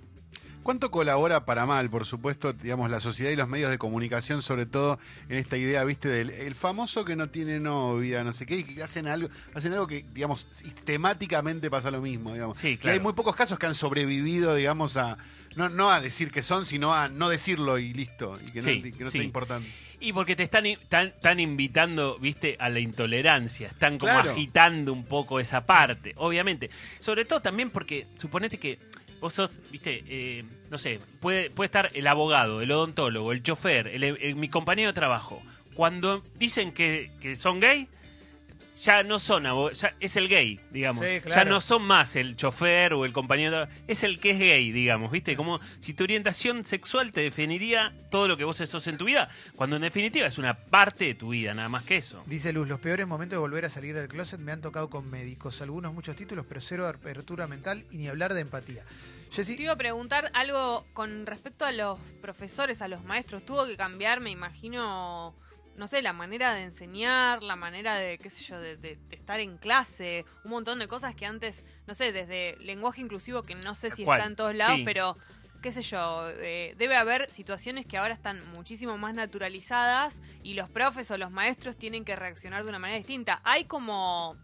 ¿Cuánto 0.62 0.92
colabora 0.92 1.44
para 1.44 1.66
mal, 1.66 1.90
por 1.90 2.06
supuesto, 2.06 2.52
digamos, 2.52 2.88
la 2.88 3.00
sociedad 3.00 3.32
y 3.32 3.36
los 3.36 3.48
medios 3.48 3.68
de 3.68 3.78
comunicación, 3.78 4.42
sobre 4.42 4.64
todo 4.64 5.00
en 5.28 5.36
esta 5.38 5.56
idea, 5.56 5.82
viste, 5.82 6.08
del 6.08 6.30
el 6.30 6.54
famoso 6.54 7.04
que 7.04 7.16
no 7.16 7.30
tiene 7.30 7.58
novia, 7.58 8.22
no 8.22 8.32
sé 8.32 8.46
qué, 8.46 8.58
y 8.58 8.62
que 8.62 8.80
hacen 8.80 9.08
algo, 9.08 9.28
hacen 9.54 9.72
algo 9.72 9.88
que, 9.88 10.04
digamos, 10.14 10.46
sistemáticamente 10.52 11.68
pasa 11.68 11.90
lo 11.90 12.00
mismo, 12.00 12.32
digamos. 12.32 12.58
Sí, 12.58 12.68
Y 12.68 12.76
claro. 12.76 12.94
hay 12.94 13.00
muy 13.00 13.12
pocos 13.12 13.34
casos 13.34 13.58
que 13.58 13.66
han 13.66 13.74
sobrevivido, 13.74 14.54
digamos, 14.54 14.96
a 14.96 15.18
no, 15.56 15.68
no 15.68 15.90
a 15.90 16.00
decir 16.00 16.30
que 16.30 16.42
son, 16.42 16.66
sino 16.66 16.94
a 16.94 17.08
no 17.08 17.28
decirlo 17.28 17.78
y 17.78 17.92
listo, 17.92 18.38
y 18.46 18.50
que 18.50 18.58
no, 18.60 18.64
Sí, 18.64 18.82
y 18.84 18.92
que 18.92 19.04
no 19.04 19.10
sí. 19.10 19.18
sea 19.18 19.24
importante. 19.24 19.68
Y 20.00 20.12
porque 20.12 20.34
te 20.34 20.42
están, 20.42 20.66
están, 20.66 21.08
están 21.08 21.38
invitando, 21.38 22.18
viste, 22.18 22.56
a 22.58 22.68
la 22.68 22.80
intolerancia, 22.80 23.68
están 23.68 23.98
como 23.98 24.12
Claro. 24.12 24.32
agitando 24.32 24.92
un 24.92 25.04
poco 25.04 25.38
esa 25.38 25.64
parte, 25.64 26.12
obviamente. 26.16 26.70
Sobre 26.98 27.24
todo 27.24 27.40
también 27.40 27.70
porque, 27.70 28.06
suponete 28.18 28.58
que 28.58 28.78
vos 29.20 29.34
sos, 29.34 29.60
viste, 29.70 30.02
eh, 30.08 30.44
no 30.70 30.78
sé, 30.78 30.98
puede, 31.20 31.50
puede 31.50 31.66
estar 31.66 31.90
el 31.94 32.06
abogado, 32.08 32.60
el 32.62 32.72
odontólogo, 32.72 33.30
el 33.30 33.42
chofer, 33.44 33.86
el- 33.86 34.02
el- 34.02 34.34
mi 34.34 34.48
compañero 34.48 34.88
de 34.88 34.94
trabajo. 34.94 35.40
Cuando 35.74 36.24
dicen 36.36 36.72
que, 36.72 37.12
que 37.20 37.36
son 37.36 37.60
gay, 37.60 37.86
ya 38.82 39.04
no 39.04 39.20
son 39.20 39.44
ya 39.72 39.94
es 40.00 40.16
el 40.16 40.28
gay, 40.28 40.60
digamos. 40.72 41.04
Sí, 41.04 41.12
Ya 41.12 41.20
claro. 41.20 41.50
no 41.50 41.60
son 41.60 41.82
más 41.82 42.16
el 42.16 42.36
chofer 42.36 42.94
o 42.94 43.04
el 43.04 43.12
compañero 43.12 43.50
de 43.50 43.56
trabajo, 43.66 43.82
es 43.86 44.02
el 44.02 44.18
que 44.18 44.30
es 44.30 44.38
gay, 44.40 44.72
digamos, 44.72 45.12
¿viste? 45.12 45.36
Como 45.36 45.60
si 45.78 45.94
tu 45.94 46.02
orientación 46.02 46.64
sexual 46.64 47.12
te 47.12 47.20
definiría 47.20 47.92
todo 48.10 48.26
lo 48.26 48.36
que 48.36 48.44
vos 48.44 48.56
sos 48.56 48.86
en 48.88 48.96
tu 48.96 49.04
vida, 49.04 49.28
cuando 49.54 49.76
en 49.76 49.82
definitiva 49.82 50.26
es 50.26 50.36
una 50.38 50.54
parte 50.64 51.04
de 51.04 51.14
tu 51.14 51.28
vida, 51.30 51.54
nada 51.54 51.68
más 51.68 51.84
que 51.84 51.96
eso. 51.96 52.22
Dice 52.26 52.52
Luz, 52.52 52.66
los 52.68 52.80
peores 52.80 53.06
momentos 53.06 53.36
de 53.36 53.40
volver 53.40 53.64
a 53.64 53.70
salir 53.70 53.94
del 53.94 54.08
closet 54.08 54.40
me 54.40 54.50
han 54.50 54.60
tocado 54.60 54.90
con 54.90 55.08
médicos, 55.08 55.62
algunos 55.62 55.94
muchos 55.94 56.16
títulos, 56.16 56.44
pero 56.48 56.60
cero 56.60 56.88
apertura 56.88 57.46
mental 57.46 57.84
y 57.92 57.98
ni 57.98 58.08
hablar 58.08 58.34
de 58.34 58.40
empatía. 58.40 58.82
Jessy, 59.30 59.56
Te 59.56 59.62
iba 59.62 59.72
a 59.72 59.76
preguntar 59.76 60.30
algo 60.34 60.84
con 60.92 61.24
respecto 61.24 61.64
a 61.64 61.72
los 61.72 61.98
profesores, 62.20 62.82
a 62.82 62.88
los 62.88 63.02
maestros. 63.04 63.46
Tuvo 63.46 63.64
que 63.66 63.76
cambiar, 63.78 64.20
me 64.20 64.30
imagino, 64.30 65.34
no 65.76 65.86
sé, 65.88 66.02
la 66.02 66.12
manera 66.12 66.52
de 66.54 66.62
enseñar, 66.64 67.42
la 67.42 67.56
manera 67.56 67.96
de, 67.96 68.18
qué 68.18 68.30
sé 68.30 68.42
yo, 68.44 68.60
de, 68.60 68.76
de- 68.76 68.96
de 68.96 69.16
estar 69.16 69.40
en 69.40 69.56
clase, 69.58 70.24
un 70.44 70.50
montón 70.50 70.78
de 70.78 70.88
cosas 70.88 71.14
que 71.14 71.26
antes, 71.26 71.64
no 71.86 71.94
sé, 71.94 72.12
desde 72.12 72.56
lenguaje 72.60 73.00
inclusivo, 73.00 73.42
que 73.42 73.54
no 73.54 73.74
sé 73.74 73.90
si 73.90 74.02
está 74.02 74.24
en 74.26 74.36
todos 74.36 74.54
lados, 74.54 74.76
Sí. 74.78 74.84
pero 74.84 75.16
qué 75.62 75.70
sé 75.70 75.82
yo, 75.82 76.28
eh, 76.28 76.74
debe 76.76 76.96
haber 76.96 77.30
situaciones 77.30 77.86
que 77.86 77.96
ahora 77.96 78.12
están 78.14 78.44
muchísimo 78.52 78.98
más 78.98 79.14
naturalizadas 79.14 80.20
y 80.42 80.54
los 80.54 80.68
profes 80.68 81.10
o 81.12 81.16
los 81.18 81.30
maestros 81.30 81.76
tienen 81.76 82.04
que 82.04 82.16
reaccionar 82.16 82.64
de 82.64 82.68
una 82.68 82.78
manera 82.80 82.98
distinta. 82.98 83.40
Hay 83.44 83.64
como... 83.66 84.36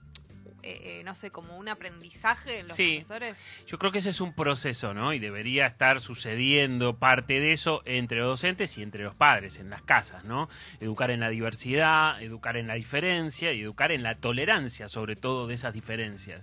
eh, 0.71 1.01
eh, 1.01 1.03
no 1.05 1.15
sé, 1.15 1.31
como 1.31 1.57
un 1.57 1.69
aprendizaje 1.69 2.61
en 2.61 2.69
los 2.69 2.77
Sí. 2.77 2.97
profesores. 3.05 3.39
Yo 3.67 3.79
creo 3.79 3.93
que 3.93 3.99
ese 4.01 4.11
es 4.11 4.21
un 4.21 4.35
proceso, 4.35 4.95
¿no? 4.95 5.13
Y 5.13 5.19
debería 5.19 5.67
estar 5.67 6.01
sucediendo 6.01 6.99
parte 6.99 7.41
de 7.41 7.53
eso 7.53 7.83
entre 7.85 8.19
los 8.19 8.29
docentes 8.29 8.77
y 8.79 8.83
entre 8.83 9.05
los 9.05 9.15
padres, 9.15 9.59
en 9.59 9.71
las 9.71 9.83
casas, 9.83 10.25
¿no? 10.25 10.49
Educar 10.81 11.11
en 11.11 11.21
la 11.21 11.31
diversidad, 11.31 12.21
educar 12.23 12.57
en 12.57 12.67
la 12.67 12.75
diferencia 12.75 13.53
y 13.53 13.63
educar 13.63 13.93
en 13.93 14.03
la 14.03 14.15
tolerancia, 14.17 14.89
sobre 14.89 15.17
todo 15.17 15.47
de 15.47 15.55
esas 15.55 15.73
diferencias. 15.73 16.43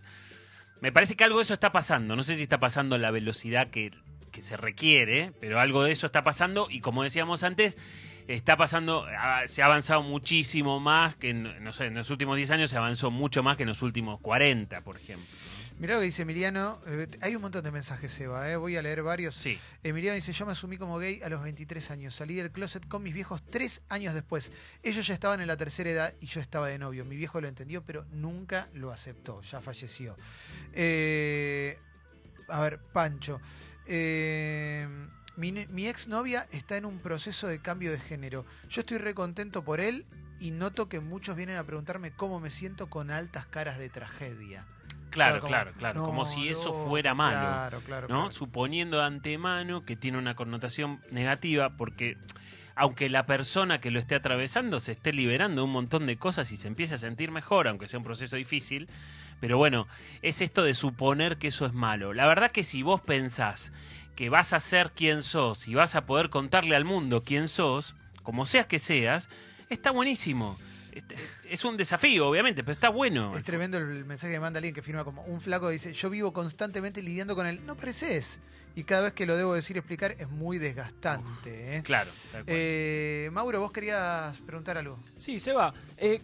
Me 0.81 0.91
parece 0.91 1.15
que 1.15 1.23
algo 1.23 1.37
de 1.37 1.43
eso 1.43 1.53
está 1.53 1.71
pasando. 1.71 2.15
No 2.15 2.23
sé 2.23 2.35
si 2.35 2.43
está 2.43 2.59
pasando 2.59 2.95
en 2.95 3.01
la 3.01 3.11
velocidad 3.11 3.69
que, 3.69 3.91
que 4.31 4.41
se 4.41 4.57
requiere, 4.57 5.31
pero 5.39 5.59
algo 5.59 5.83
de 5.83 5.91
eso 5.91 6.07
está 6.07 6.23
pasando 6.23 6.67
y 6.69 6.81
como 6.81 7.03
decíamos 7.03 7.43
antes, 7.43 7.77
está 8.27 8.57
pasando, 8.57 9.05
se 9.47 9.61
ha 9.61 9.65
avanzado 9.65 10.01
muchísimo 10.03 10.79
más 10.79 11.15
que, 11.15 11.29
en, 11.29 11.63
no 11.63 11.73
sé, 11.73 11.85
en 11.85 11.93
los 11.95 12.09
últimos 12.09 12.37
10 12.37 12.51
años 12.51 12.69
se 12.69 12.77
avanzó 12.77 13.11
mucho 13.11 13.43
más 13.43 13.57
que 13.57 13.63
en 13.63 13.69
los 13.69 13.81
últimos 13.81 14.19
40, 14.21 14.81
por 14.81 14.97
ejemplo. 14.97 15.25
mirá 15.77 15.95
lo 15.95 15.99
que 15.99 16.05
dice 16.05 16.23
Emiliano. 16.23 16.79
eh, 16.87 17.07
hay 17.21 17.35
un 17.35 17.41
montón 17.41 17.63
de 17.63 17.71
mensajes, 17.71 18.11
Seba, 18.11 18.49
eh, 18.49 18.55
voy 18.55 18.77
a 18.77 18.81
leer 18.81 19.03
varios. 19.03 19.35
Sí. 19.35 19.59
Emiliano 19.83 20.15
dice, 20.15 20.31
yo 20.33 20.45
me 20.45 20.53
asumí 20.53 20.77
como 20.77 20.97
gay 20.97 21.21
a 21.23 21.29
los 21.29 21.43
23 21.43 21.91
años. 21.91 22.15
Salí 22.15 22.35
del 22.35 22.51
closet 22.51 22.87
con 22.87 23.03
mis 23.03 23.13
viejos 23.13 23.43
tres 23.43 23.81
años 23.89 24.13
después. 24.13 24.51
Ellos 24.81 25.05
ya 25.05 25.13
estaban 25.13 25.41
en 25.41 25.47
la 25.47 25.57
tercera 25.57 25.89
edad 25.89 26.13
y 26.19 26.25
yo 26.25 26.41
estaba 26.41 26.67
de 26.67 26.79
novio. 26.79 27.05
Mi 27.05 27.15
viejo 27.15 27.41
lo 27.41 27.47
entendió, 27.47 27.83
pero 27.83 28.05
nunca 28.11 28.69
lo 28.73 28.91
aceptó. 28.91 29.41
Ya 29.41 29.61
falleció. 29.61 30.15
Eh, 30.73 31.77
a 32.47 32.61
ver, 32.61 32.79
Pancho. 32.79 33.39
Eh, 33.87 34.87
mi, 35.37 35.87
exnovia 35.87 36.47
está 36.51 36.77
en 36.77 36.85
un 36.85 36.99
proceso 36.99 37.47
de 37.47 37.61
cambio 37.61 37.91
de 37.91 37.99
género. 37.99 38.45
Yo 38.69 38.81
estoy 38.81 38.97
recontento 38.97 39.63
por 39.63 39.79
él 39.79 40.05
y 40.39 40.51
noto 40.51 40.89
que 40.89 40.99
muchos 40.99 41.35
vienen 41.35 41.57
a 41.57 41.63
preguntarme 41.63 42.11
cómo 42.11 42.39
me 42.39 42.49
siento 42.49 42.89
con 42.89 43.11
altas 43.11 43.45
caras 43.45 43.77
de 43.77 43.89
tragedia. 43.89 44.65
Claro, 45.09 45.39
como, 45.39 45.47
claro, 45.47 45.71
claro. 45.77 46.01
no, 46.01 46.05
como 46.07 46.25
si 46.25 46.49
eso 46.49 46.73
no, 46.73 46.87
fuera 46.87 47.13
malo. 47.13 47.39
Claro, 47.39 47.81
claro. 47.81 48.07
¿no? 48.07 48.15
claro. 48.15 48.31
Suponiendo 48.31 48.97
de 48.97 49.05
antemano 49.05 49.85
que 49.85 49.95
tiene 49.95 50.17
una 50.17 50.35
connotación 50.35 51.01
negativa, 51.09 51.77
porque 51.77 52.17
aunque 52.75 53.09
la 53.09 53.25
persona 53.25 53.79
que 53.79 53.91
lo 53.91 53.99
esté 53.99 54.15
atravesando 54.15 54.81
se 54.81 54.91
esté 54.91 55.13
liberando 55.13 55.61
de 55.61 55.65
un 55.65 55.71
montón 55.71 56.05
de 56.05 56.17
cosas 56.17 56.51
y 56.51 56.57
se 56.57 56.67
empiece 56.67 56.95
a 56.95 56.97
sentir 56.97 57.31
mejor, 57.31 57.67
aunque 57.67 57.87
sea 57.87 57.99
un 57.99 58.03
proceso 58.03 58.35
difícil, 58.35 58.89
pero 59.39 59.57
bueno, 59.57 59.87
es 60.21 60.41
esto 60.41 60.63
de 60.63 60.73
suponer 60.73 61.37
que 61.37 61.47
eso 61.47 61.65
es 61.65 61.73
malo. 61.73 62.13
La 62.13 62.27
verdad 62.27 62.51
que 62.51 62.63
si 62.63 62.83
vos 62.83 62.99
pensás 62.99 63.71
que 64.15 64.29
vas 64.29 64.53
a 64.53 64.59
ser 64.59 64.91
quien 64.91 65.23
sos 65.23 65.67
y 65.67 65.75
vas 65.75 65.95
a 65.95 66.05
poder 66.05 66.29
contarle 66.29 66.75
al 66.75 66.85
mundo 66.85 67.23
quién 67.23 67.47
sos, 67.47 67.95
como 68.23 68.45
seas 68.45 68.65
que 68.65 68.79
seas, 68.79 69.29
está 69.69 69.91
buenísimo. 69.91 70.57
Este- 70.91 71.15
Es 71.49 71.63
un 71.65 71.75
desafío, 71.77 72.27
obviamente, 72.29 72.63
pero 72.63 72.71
está 72.73 72.89
bueno. 72.89 73.35
Es 73.37 73.43
tremendo 73.43 73.77
el 73.77 74.05
mensaje 74.05 74.33
que 74.33 74.39
manda 74.39 74.57
alguien 74.59 74.73
que 74.73 74.81
firma 74.81 75.03
como 75.03 75.23
un 75.23 75.39
flaco 75.41 75.69
dice, 75.69 75.91
yo 75.93 76.09
vivo 76.09 76.31
constantemente 76.33 77.01
lidiando 77.03 77.35
con 77.35 77.45
él. 77.45 77.65
No 77.65 77.75
pareces. 77.75 78.39
Y 78.75 78.83
cada 78.83 79.03
vez 79.03 79.13
que 79.13 79.25
lo 79.25 79.35
debo 79.37 79.53
decir 79.53 79.77
explicar 79.77 80.15
es 80.17 80.27
muy 80.29 80.57
desgastante. 80.57 81.77
¿eh? 81.77 81.83
Claro. 81.83 82.09
tal 82.31 82.45
cual. 82.45 82.57
Eh, 82.57 83.29
Mauro, 83.31 83.59
vos 83.61 83.71
querías 83.71 84.37
preguntar 84.41 84.77
algo. 84.77 84.97
Sí, 85.17 85.39
Seba. 85.39 85.73
Eh, 85.97 86.21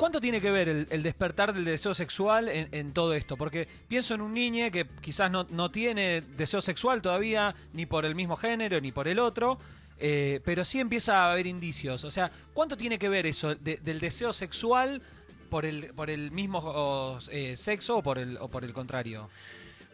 ¿Cuánto 0.00 0.18
tiene 0.18 0.40
que 0.40 0.50
ver 0.50 0.86
el, 0.88 1.02
despertar 1.02 1.52
del 1.52 1.66
deseo 1.66 1.92
sexual 1.92 2.48
en, 2.48 2.92
todo 2.94 3.12
esto? 3.12 3.36
Porque 3.36 3.68
pienso 3.86 4.14
en 4.14 4.22
un 4.22 4.32
niño 4.32 4.70
que 4.70 4.86
quizás 5.02 5.30
no, 5.30 5.46
no 5.50 5.70
tiene 5.70 6.22
deseo 6.38 6.62
sexual 6.62 7.02
todavía, 7.02 7.54
ni 7.74 7.84
por 7.84 8.06
el 8.06 8.14
mismo 8.14 8.34
género, 8.34 8.80
ni 8.80 8.92
por 8.92 9.08
el 9.08 9.18
otro, 9.18 9.58
eh, 9.98 10.40
pero 10.42 10.64
sí 10.64 10.80
empieza 10.80 11.18
a 11.26 11.32
haber 11.32 11.46
indicios. 11.46 12.04
O 12.04 12.10
sea, 12.10 12.30
¿cuánto 12.54 12.78
tiene 12.78 12.98
que 12.98 13.10
ver 13.10 13.26
eso 13.26 13.54
de- 13.54 13.76
del 13.76 14.00
deseo 14.00 14.32
sexual 14.32 15.02
por 15.50 15.66
el, 15.66 15.92
por 15.92 16.08
el 16.08 16.30
mismo 16.30 17.18
eh, 17.30 17.58
sexo 17.58 17.98
o 17.98 18.02
por 18.02 18.16
el, 18.16 18.38
o 18.38 18.48
por 18.48 18.64
el 18.64 18.72
contrario? 18.72 19.28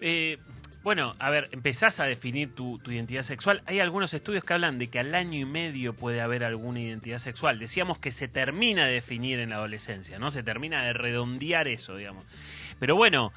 Eh, 0.01 0.39
bueno, 0.87 1.17
a 1.19 1.31
ver, 1.31 1.49
empezás 1.51 1.99
a 1.99 2.05
definir 2.05 2.55
tu, 2.55 2.79
tu 2.79 2.93
identidad 2.93 3.25
sexual. 3.25 3.61
Hay 3.67 3.81
algunos 3.81 4.15
estudios 4.15 4.45
que 4.45 4.53
hablan 4.55 4.79
de 4.79 4.87
que 4.89 5.01
al 5.01 5.17
año 5.17 5.37
y 5.37 5.45
medio 5.45 5.95
puede 5.95 6.21
haber 6.21 6.45
alguna 6.45 6.79
identidad 6.79 7.19
sexual. 7.19 7.59
Decíamos 7.59 7.99
que 7.99 8.13
se 8.13 8.29
termina 8.29 8.87
de 8.87 8.93
definir 8.93 9.41
en 9.41 9.51
la 9.51 9.57
adolescencia, 9.57 10.21
¿no? 10.21 10.31
Se 10.31 10.45
termina 10.45 10.85
de 10.85 10.93
redondear 10.93 11.67
eso, 11.67 11.97
digamos. 11.97 12.25
Pero 12.79 12.95
bueno, 12.95 13.33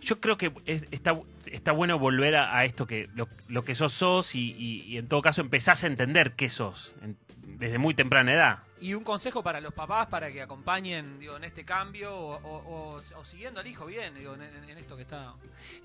yo 0.00 0.18
creo 0.18 0.36
que 0.36 0.50
es- 0.66 0.88
está, 0.90 1.16
está 1.46 1.70
bueno 1.70 1.96
volver 1.96 2.34
a, 2.34 2.58
a 2.58 2.64
esto 2.64 2.88
que 2.88 3.08
lo, 3.14 3.28
lo 3.46 3.62
que 3.62 3.76
sos 3.76 3.92
sos 3.92 4.34
y, 4.34 4.50
y- 4.58 4.82
y 4.88 4.98
en 4.98 5.06
todo 5.06 5.22
caso 5.22 5.42
empezás 5.42 5.84
a 5.84 5.86
entender 5.86 6.32
qué 6.32 6.48
sos 6.48 6.96
en- 7.02 7.16
desde 7.56 7.78
muy 7.78 7.94
temprana 7.94 8.32
edad. 8.32 8.58
Y 8.80 8.94
un 8.94 9.04
consejo 9.04 9.44
para 9.44 9.60
los 9.60 9.72
papás 9.74 10.08
para 10.08 10.32
que 10.32 10.42
acompañen 10.42 11.20
digo, 11.20 11.36
en 11.36 11.44
este 11.44 11.64
cambio 11.64 12.12
o, 12.16 12.34
o- 12.42 12.96
o- 12.98 13.02
o 13.20 13.24
siguiendo 13.24 13.60
al 13.60 13.66
hijo 13.68 13.86
bien 13.86 14.12
digo, 14.16 14.34
en, 14.34 14.42
en- 14.42 14.70
en 14.70 14.76
esto 14.76 14.96
que 14.96 15.02
está. 15.02 15.34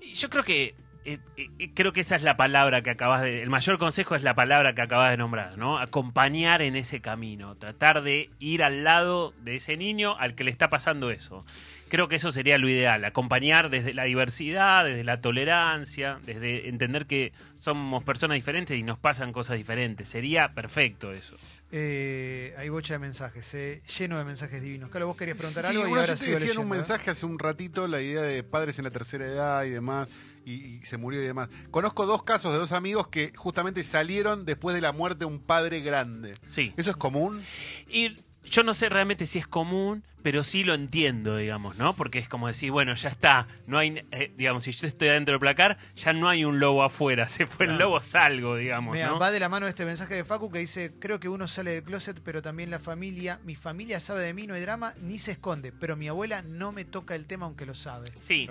Y 0.00 0.12
Yo 0.14 0.28
creo 0.28 0.42
que 0.42 0.74
eh, 1.06 1.18
eh, 1.36 1.70
creo 1.74 1.92
que 1.92 2.00
esa 2.00 2.16
es 2.16 2.22
la 2.22 2.36
palabra 2.36 2.82
que 2.82 2.90
acabas 2.90 3.22
de 3.22 3.42
el 3.42 3.50
mayor 3.50 3.78
consejo 3.78 4.14
es 4.16 4.22
la 4.22 4.34
palabra 4.34 4.74
que 4.74 4.82
acabas 4.82 5.10
de 5.12 5.16
nombrar, 5.16 5.56
¿no? 5.56 5.78
Acompañar 5.78 6.62
en 6.62 6.74
ese 6.74 7.00
camino, 7.00 7.54
tratar 7.56 8.02
de 8.02 8.30
ir 8.40 8.62
al 8.62 8.82
lado 8.84 9.32
de 9.42 9.56
ese 9.56 9.76
niño 9.76 10.16
al 10.18 10.34
que 10.34 10.44
le 10.44 10.50
está 10.50 10.68
pasando 10.68 11.10
eso. 11.10 11.44
creo 11.88 12.08
que 12.08 12.16
eso 12.16 12.32
sería 12.32 12.58
lo 12.58 12.68
ideal, 12.68 13.04
acompañar 13.04 13.70
desde 13.70 13.94
la 13.94 14.04
diversidad, 14.04 14.84
desde 14.84 15.04
la 15.04 15.20
tolerancia, 15.20 16.18
desde 16.26 16.68
entender 16.68 17.06
que 17.06 17.32
somos 17.54 18.02
personas 18.02 18.34
diferentes 18.34 18.76
y 18.76 18.82
nos 18.82 18.98
pasan 18.98 19.32
cosas 19.32 19.56
diferentes. 19.56 20.08
Sería 20.08 20.52
perfecto 20.54 21.12
eso. 21.12 21.36
Eh, 21.72 22.54
hay 22.58 22.68
bocha 22.68 22.94
de 22.94 22.98
mensajes, 23.00 23.52
eh, 23.54 23.82
lleno 23.98 24.18
de 24.18 24.24
mensajes 24.24 24.62
divinos. 24.62 24.88
Carlos, 24.88 25.08
vos 25.08 25.16
querías 25.16 25.36
preguntar 25.36 25.64
Sí, 25.64 25.70
algo 25.70 25.82
y 25.82 25.88
bueno, 25.88 26.00
ahora 26.02 26.14
yo 26.14 26.18
te 26.18 26.24
sigo 26.24 26.38
decía 26.38 26.52
en 26.52 26.58
un 26.58 26.66
¿eh? 26.66 26.76
mensaje 26.76 27.10
hace 27.10 27.26
un 27.26 27.38
ratito 27.38 27.88
la 27.88 28.00
idea 28.00 28.22
de 28.22 28.42
padres 28.44 28.78
en 28.78 28.84
la 28.84 28.90
tercera 28.90 29.26
edad 29.26 29.64
y 29.64 29.70
demás, 29.70 30.08
y, 30.46 30.52
y 30.52 30.80
se 30.82 30.96
murió 30.96 31.20
y 31.20 31.26
demás. 31.26 31.50
Conozco 31.70 32.06
dos 32.06 32.22
casos 32.22 32.52
de 32.52 32.58
dos 32.58 32.72
amigos 32.72 33.08
que 33.08 33.32
justamente 33.36 33.84
salieron 33.84 34.46
después 34.46 34.74
de 34.74 34.80
la 34.80 34.92
muerte 34.92 35.20
de 35.20 35.24
un 35.26 35.40
padre 35.40 35.80
grande. 35.80 36.34
Sí. 36.46 36.72
¿Eso 36.76 36.90
es 36.90 36.96
común? 36.96 37.42
Y 37.88 38.16
yo 38.50 38.62
no 38.62 38.74
sé 38.74 38.88
realmente 38.88 39.26
si 39.26 39.38
es 39.38 39.46
común, 39.46 40.04
pero 40.22 40.42
sí 40.42 40.64
lo 40.64 40.74
entiendo, 40.74 41.36
digamos, 41.36 41.76
¿no? 41.76 41.94
Porque 41.94 42.18
es 42.18 42.28
como 42.28 42.46
decir, 42.48 42.70
bueno, 42.70 42.94
ya 42.94 43.08
está, 43.08 43.48
no 43.66 43.78
hay, 43.78 44.04
eh, 44.10 44.32
digamos, 44.36 44.64
si 44.64 44.72
yo 44.72 44.86
estoy 44.86 45.08
adentro 45.08 45.32
del 45.32 45.40
placar, 45.40 45.78
ya 45.96 46.12
no 46.12 46.28
hay 46.28 46.44
un 46.44 46.58
lobo 46.58 46.82
afuera, 46.82 47.28
se 47.28 47.46
fue 47.46 47.66
el 47.66 47.78
lobo, 47.78 48.00
salgo, 48.00 48.56
digamos, 48.56 48.94
Mira, 48.94 49.08
¿no? 49.08 49.18
va 49.18 49.30
de 49.30 49.40
la 49.40 49.48
mano 49.48 49.66
este 49.66 49.84
mensaje 49.84 50.14
de 50.14 50.24
Facu 50.24 50.50
que 50.50 50.58
dice, 50.58 50.94
creo 50.98 51.20
que 51.20 51.28
uno 51.28 51.46
sale 51.46 51.72
del 51.72 51.82
closet, 51.82 52.20
pero 52.24 52.42
también 52.42 52.70
la 52.70 52.80
familia, 52.80 53.40
mi 53.44 53.56
familia 53.56 54.00
sabe 54.00 54.24
de 54.24 54.34
mí, 54.34 54.46
no 54.46 54.54
hay 54.54 54.62
drama, 54.62 54.94
ni 55.00 55.18
se 55.18 55.32
esconde, 55.32 55.72
pero 55.72 55.96
mi 55.96 56.08
abuela 56.08 56.42
no 56.42 56.72
me 56.72 56.84
toca 56.84 57.14
el 57.14 57.26
tema 57.26 57.46
aunque 57.46 57.66
lo 57.66 57.74
sabe. 57.74 58.10
Sí. 58.20 58.48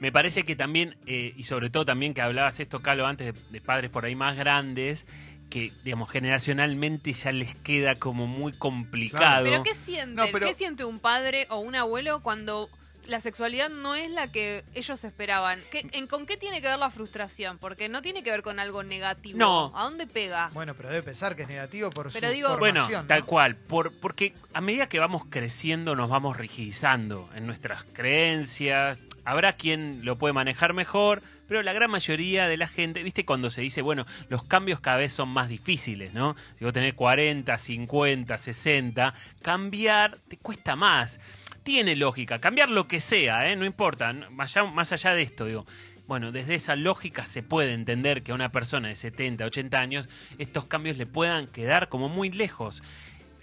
Me 0.00 0.12
parece 0.12 0.44
que 0.44 0.56
también, 0.56 0.96
eh, 1.06 1.32
y 1.36 1.44
sobre 1.44 1.70
todo 1.70 1.84
también 1.84 2.14
que 2.14 2.20
hablabas 2.22 2.58
esto, 2.60 2.80
Calo, 2.82 3.06
antes 3.06 3.34
de, 3.34 3.40
de 3.50 3.60
padres 3.60 3.90
por 3.90 4.04
ahí 4.04 4.14
más 4.16 4.36
grandes, 4.36 5.06
que, 5.50 5.72
digamos, 5.84 6.10
generacionalmente 6.10 7.12
ya 7.12 7.30
les 7.32 7.54
queda 7.56 7.94
como 7.96 8.26
muy 8.26 8.52
complicado. 8.52 9.44
¿Pero 9.44 9.62
qué 9.62 9.74
siente? 9.74 10.14
No, 10.14 10.24
pero- 10.32 10.46
¿Qué 10.48 10.54
siente 10.54 10.84
un 10.84 10.98
padre 11.00 11.46
o 11.50 11.58
un 11.60 11.74
abuelo 11.74 12.20
cuando 12.22 12.68
la 13.06 13.20
sexualidad 13.20 13.68
no 13.70 13.94
es 13.94 14.10
la 14.10 14.30
que 14.32 14.64
ellos 14.74 15.04
esperaban? 15.04 15.62
¿Qué- 15.70 15.86
en, 15.92 16.06
¿Con 16.06 16.26
qué 16.26 16.36
tiene 16.36 16.60
que 16.62 16.68
ver 16.68 16.78
la 16.78 16.90
frustración? 16.90 17.58
Porque 17.58 17.88
no 17.88 18.02
tiene 18.02 18.22
que 18.22 18.30
ver 18.30 18.42
con 18.42 18.58
algo 18.58 18.82
negativo. 18.82 19.38
No. 19.38 19.72
¿A 19.76 19.84
dónde 19.84 20.06
pega? 20.06 20.50
Bueno, 20.54 20.74
pero 20.74 20.88
debe 20.90 21.02
pensar 21.02 21.36
que 21.36 21.42
es 21.42 21.48
negativo 21.48 21.90
por 21.90 22.12
Pero 22.12 22.28
su 22.28 22.34
digo- 22.34 22.56
Bueno, 22.58 22.80
formación. 22.80 23.06
tal 23.06 23.20
¿no? 23.20 23.26
cual, 23.26 23.56
por, 23.56 23.92
porque 24.00 24.34
a 24.52 24.60
medida 24.60 24.88
que 24.88 24.98
vamos 24.98 25.22
creciendo 25.28 25.96
nos 25.96 26.08
vamos 26.08 26.36
rigidizando 26.36 27.28
en 27.34 27.46
nuestras 27.46 27.84
creencias. 27.92 29.02
Habrá 29.26 29.54
quien 29.54 30.04
lo 30.04 30.18
puede 30.18 30.34
manejar 30.34 30.74
mejor, 30.74 31.22
pero 31.48 31.62
la 31.62 31.72
gran 31.72 31.90
mayoría 31.90 32.46
de 32.46 32.58
la 32.58 32.68
gente, 32.68 33.02
viste, 33.02 33.24
cuando 33.24 33.50
se 33.50 33.62
dice, 33.62 33.80
bueno, 33.80 34.04
los 34.28 34.42
cambios 34.44 34.80
cada 34.80 34.98
vez 34.98 35.14
son 35.14 35.30
más 35.30 35.48
difíciles, 35.48 36.12
¿no? 36.12 36.36
Si 36.58 36.64
vos 36.64 36.74
tenés 36.74 36.92
40, 36.92 37.56
50, 37.56 38.36
60, 38.36 39.14
cambiar 39.40 40.18
te 40.28 40.36
cuesta 40.36 40.76
más. 40.76 41.20
Tiene 41.64 41.96
lógica, 41.96 42.40
cambiar 42.40 42.68
lo 42.68 42.86
que 42.86 43.00
sea, 43.00 43.50
¿eh? 43.50 43.56
No 43.56 43.64
importa, 43.64 44.12
más 44.12 44.54
allá, 44.56 44.70
más 44.70 44.92
allá 44.92 45.14
de 45.14 45.22
esto, 45.22 45.46
digo. 45.46 45.64
Bueno, 46.06 46.30
desde 46.30 46.54
esa 46.54 46.76
lógica 46.76 47.24
se 47.24 47.42
puede 47.42 47.72
entender 47.72 48.22
que 48.22 48.32
a 48.32 48.34
una 48.34 48.52
persona 48.52 48.88
de 48.88 48.96
70, 48.96 49.46
80 49.46 49.80
años 49.80 50.08
estos 50.36 50.66
cambios 50.66 50.98
le 50.98 51.06
puedan 51.06 51.46
quedar 51.46 51.88
como 51.88 52.10
muy 52.10 52.30
lejos 52.30 52.82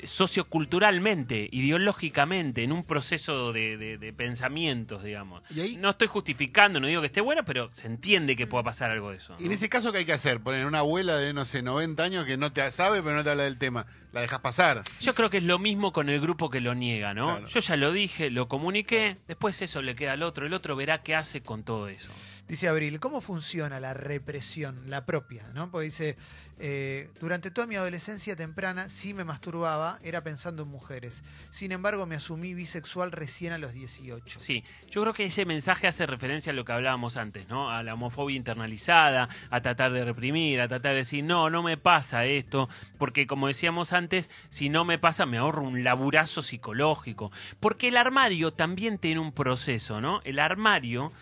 socioculturalmente, 0.05 1.49
ideológicamente, 1.51 2.63
en 2.63 2.71
un 2.71 2.83
proceso 2.83 3.53
de, 3.53 3.77
de- 3.77 3.97
de 3.97 4.13
pensamientos, 4.13 5.03
digamos. 5.03 5.43
Ahí- 5.51 5.77
No 5.77 5.89
estoy 5.91 6.07
justificando, 6.07 6.79
no 6.79 6.87
digo 6.87 7.01
que 7.01 7.07
esté 7.07 7.21
bueno, 7.21 7.43
pero 7.45 7.69
se 7.73 7.87
entiende 7.87 8.35
que 8.35 8.47
pueda 8.47 8.63
pasar 8.63 8.91
algo 8.91 9.11
de 9.11 9.17
eso. 9.17 9.35
Y 9.39 9.45
en 9.45 9.51
ese 9.51 9.69
caso, 9.69 9.91
¿qué 9.91 9.99
hay 9.99 10.05
que 10.05 10.13
hacer? 10.13 10.41
Poner 10.41 10.65
una 10.65 10.79
abuela 10.79 11.15
de, 11.17 11.33
no 11.33 11.45
sé, 11.45 11.61
90 11.61 12.03
años 12.03 12.25
que 12.25 12.37
no 12.37 12.51
te 12.51 12.69
sabe, 12.71 13.01
pero 13.01 13.15
no 13.15 13.23
te 13.23 13.29
habla 13.31 13.43
del 13.43 13.57
tema. 13.57 13.85
¿La 14.11 14.21
dejas 14.21 14.39
pasar? 14.39 14.83
Yo 14.99 15.15
creo 15.15 15.29
que 15.29 15.37
es 15.37 15.43
lo 15.45 15.57
mismo 15.57 15.93
con 15.93 16.09
el 16.09 16.19
grupo 16.19 16.49
que 16.49 16.59
lo 16.59 16.75
niega, 16.75 17.13
¿no? 17.13 17.23
Claro. 17.23 17.47
Yo 17.47 17.59
ya 17.61 17.75
lo 17.77 17.91
dije, 17.93 18.29
lo 18.29 18.47
comuniqué, 18.49 19.17
después 19.27 19.61
eso 19.61 19.81
le 19.81 19.95
queda 19.95 20.13
al 20.13 20.23
otro, 20.23 20.45
el 20.45 20.53
otro 20.53 20.75
verá 20.75 21.01
qué 21.01 21.15
hace 21.15 21.41
con 21.41 21.63
todo 21.63 21.87
eso. 21.87 22.11
Dice 22.51 22.67
Abril, 22.67 22.99
¿cómo 22.99 23.21
funciona 23.21 23.79
la 23.79 23.93
represión, 23.93 24.83
la 24.87 25.05
propia? 25.05 25.47
¿no? 25.53 25.71
Porque 25.71 25.85
dice, 25.85 26.17
eh, 26.59 27.09
durante 27.21 27.49
toda 27.49 27.65
mi 27.65 27.77
adolescencia 27.77 28.35
temprana 28.35 28.89
sí 28.89 29.13
me 29.13 29.23
masturbaba, 29.23 29.99
era 30.03 30.21
pensando 30.21 30.63
en 30.63 30.69
mujeres. 30.69 31.23
Sin 31.49 31.71
embargo, 31.71 32.05
me 32.05 32.17
asumí 32.17 32.53
bisexual 32.53 33.13
recién 33.13 33.53
a 33.53 33.57
los 33.57 33.71
18. 33.71 34.41
Sí, 34.41 34.65
yo 34.89 35.01
creo 35.01 35.13
que 35.13 35.23
ese 35.23 35.45
mensaje 35.45 35.87
hace 35.87 36.05
referencia 36.05 36.51
a 36.51 36.53
lo 36.53 36.65
que 36.65 36.73
hablábamos 36.73 37.15
antes, 37.15 37.47
¿no? 37.47 37.71
A 37.71 37.83
la 37.83 37.93
homofobia 37.93 38.35
internalizada, 38.35 39.29
a 39.49 39.61
tratar 39.61 39.93
de 39.93 40.03
reprimir, 40.03 40.59
a 40.59 40.67
tratar 40.67 40.91
de 40.91 40.97
decir, 40.97 41.23
no, 41.23 41.49
no 41.49 41.63
me 41.63 41.77
pasa 41.77 42.25
esto, 42.25 42.67
porque 42.97 43.27
como 43.27 43.47
decíamos 43.47 43.93
antes, 43.93 44.29
si 44.49 44.67
no 44.67 44.83
me 44.83 44.99
pasa 44.99 45.25
me 45.25 45.37
ahorro 45.37 45.63
un 45.63 45.85
laburazo 45.85 46.41
psicológico. 46.41 47.31
Porque 47.61 47.87
el 47.87 47.95
armario 47.95 48.51
también 48.51 48.97
tiene 48.97 49.21
un 49.21 49.31
proceso, 49.31 50.01
¿no? 50.01 50.19
El 50.25 50.37
armario 50.37 51.13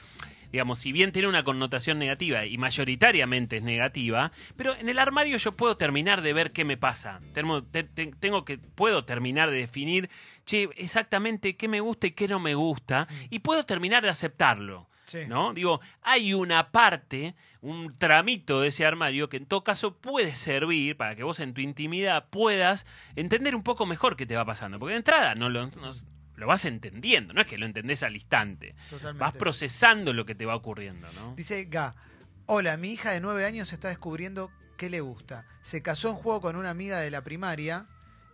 digamos, 0.51 0.79
si 0.79 0.91
bien 0.91 1.11
tiene 1.11 1.27
una 1.27 1.43
connotación 1.43 1.99
negativa 1.99 2.45
y 2.45 2.57
mayoritariamente 2.57 3.57
es 3.57 3.63
negativa, 3.63 4.31
pero 4.55 4.75
en 4.75 4.89
el 4.89 4.99
armario 4.99 5.37
yo 5.37 5.51
puedo 5.53 5.77
terminar 5.77 6.21
de 6.21 6.33
ver 6.33 6.51
qué 6.51 6.65
me 6.65 6.77
pasa. 6.77 7.19
Tengo, 7.33 7.63
te- 7.63 7.83
te- 7.83 8.07
tengo 8.19 8.45
que, 8.45 8.57
puedo 8.57 9.05
terminar 9.05 9.51
de 9.51 9.57
definir, 9.57 10.09
che, 10.45 10.69
exactamente 10.75 11.55
qué 11.55 11.67
me 11.67 11.79
gusta 11.81 12.07
y 12.07 12.11
qué 12.11 12.27
no 12.27 12.39
me 12.39 12.55
gusta, 12.55 13.07
y 13.29 13.39
puedo 13.39 13.63
terminar 13.65 14.03
de 14.03 14.09
aceptarlo. 14.09 14.87
Sí. 15.05 15.21
¿No? 15.27 15.55
Digo, 15.55 15.81
hay 16.03 16.35
una 16.35 16.69
parte, 16.71 17.33
un 17.61 17.91
tramito 17.97 18.61
de 18.61 18.67
ese 18.67 18.85
armario 18.85 19.27
que 19.27 19.37
en 19.37 19.47
todo 19.47 19.63
caso 19.63 19.97
puede 19.97 20.35
servir 20.35 20.97
para 20.97 21.15
que 21.15 21.23
vos 21.23 21.39
en 21.39 21.55
tu 21.55 21.61
intimidad 21.61 22.27
puedas 22.29 22.85
entender 23.15 23.55
un 23.55 23.63
poco 23.63 23.87
mejor 23.87 24.15
qué 24.15 24.27
te 24.27 24.35
va 24.35 24.45
pasando. 24.45 24.77
Porque 24.77 24.91
de 24.93 24.97
entrada 24.97 25.33
no 25.33 25.49
lo, 25.49 25.65
no- 25.65 25.93
lo 26.39 26.47
vas 26.47 26.65
entendiendo, 26.65 27.33
no 27.33 27.41
es 27.41 27.47
que 27.47 27.57
lo 27.57 27.65
entendés 27.65 28.03
al 28.03 28.15
instante. 28.15 28.75
Totalmente. 28.89 29.19
Vas 29.19 29.33
procesando 29.33 30.13
lo 30.13 30.25
que 30.25 30.35
te 30.35 30.45
va 30.45 30.55
ocurriendo, 30.55 31.07
¿no? 31.13 31.35
Dice 31.35 31.65
Ga, 31.65 31.95
hola, 32.45 32.77
mi 32.77 32.93
hija 32.93 33.11
de 33.11 33.21
9 33.21 33.45
años 33.45 33.71
está 33.73 33.89
descubriendo 33.89 34.51
qué 34.77 34.89
le 34.89 35.01
gusta. 35.01 35.45
Se 35.61 35.81
casó 35.81 36.09
en 36.09 36.15
juego 36.15 36.41
con 36.41 36.55
una 36.55 36.69
amiga 36.69 36.99
de 36.99 37.11
la 37.11 37.23
primaria 37.23 37.87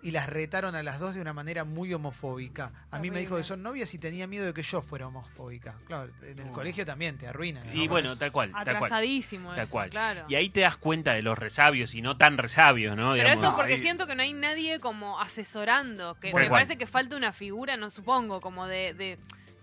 y 0.05 0.11
las 0.11 0.27
retaron 0.29 0.75
a 0.75 0.83
las 0.83 0.99
dos 0.99 1.15
de 1.15 1.21
una 1.21 1.33
manera 1.33 1.63
muy 1.65 1.91
homofóbica. 1.93 2.71
A 2.91 2.99
mí 2.99 3.09
me 3.09 3.19
dijo 3.19 3.37
que 3.37 3.43
son 3.43 3.63
novias 3.63 3.91
y 3.95 3.97
tenía 3.97 4.27
miedo 4.27 4.45
de 4.45 4.53
que 4.53 4.61
yo 4.61 4.81
fuera 4.83 5.07
homofóbica. 5.07 5.75
Claro, 5.87 6.11
en 6.21 6.37
el 6.37 6.51
colegio 6.51 6.85
también 6.85 7.17
te 7.17 7.27
arruinan. 7.27 7.65
¿no? 7.65 7.73
Y 7.73 7.87
bueno, 7.87 8.15
tal 8.15 8.31
cual, 8.31 8.51
tal 8.51 8.63
cual. 8.63 8.75
Atrasadísimo 8.77 9.49
Tal 9.55 9.63
eso, 9.63 9.71
cual. 9.71 9.89
claro. 9.89 10.25
Y 10.29 10.35
ahí 10.35 10.49
te 10.51 10.59
das 10.61 10.77
cuenta 10.77 11.13
de 11.13 11.23
los 11.23 11.37
resabios 11.37 11.95
y 11.95 12.03
no 12.03 12.17
tan 12.17 12.37
resabios, 12.37 12.95
¿no? 12.95 13.13
Pero 13.13 13.23
Digamos. 13.29 13.43
eso 13.43 13.55
porque 13.55 13.73
ahí- 13.73 13.81
siento 13.81 14.05
que 14.05 14.15
no 14.15 14.21
hay 14.21 14.33
nadie 14.33 14.79
como 14.79 15.19
asesorando, 15.19 16.15
que 16.19 16.27
me 16.27 16.33
cual. 16.33 16.49
parece 16.49 16.77
que 16.77 16.85
falta 16.85 17.15
una 17.15 17.33
figura, 17.33 17.75
no 17.77 17.89
supongo, 17.89 18.41
como 18.41 18.67
de- 18.67 18.93
de 18.93 19.17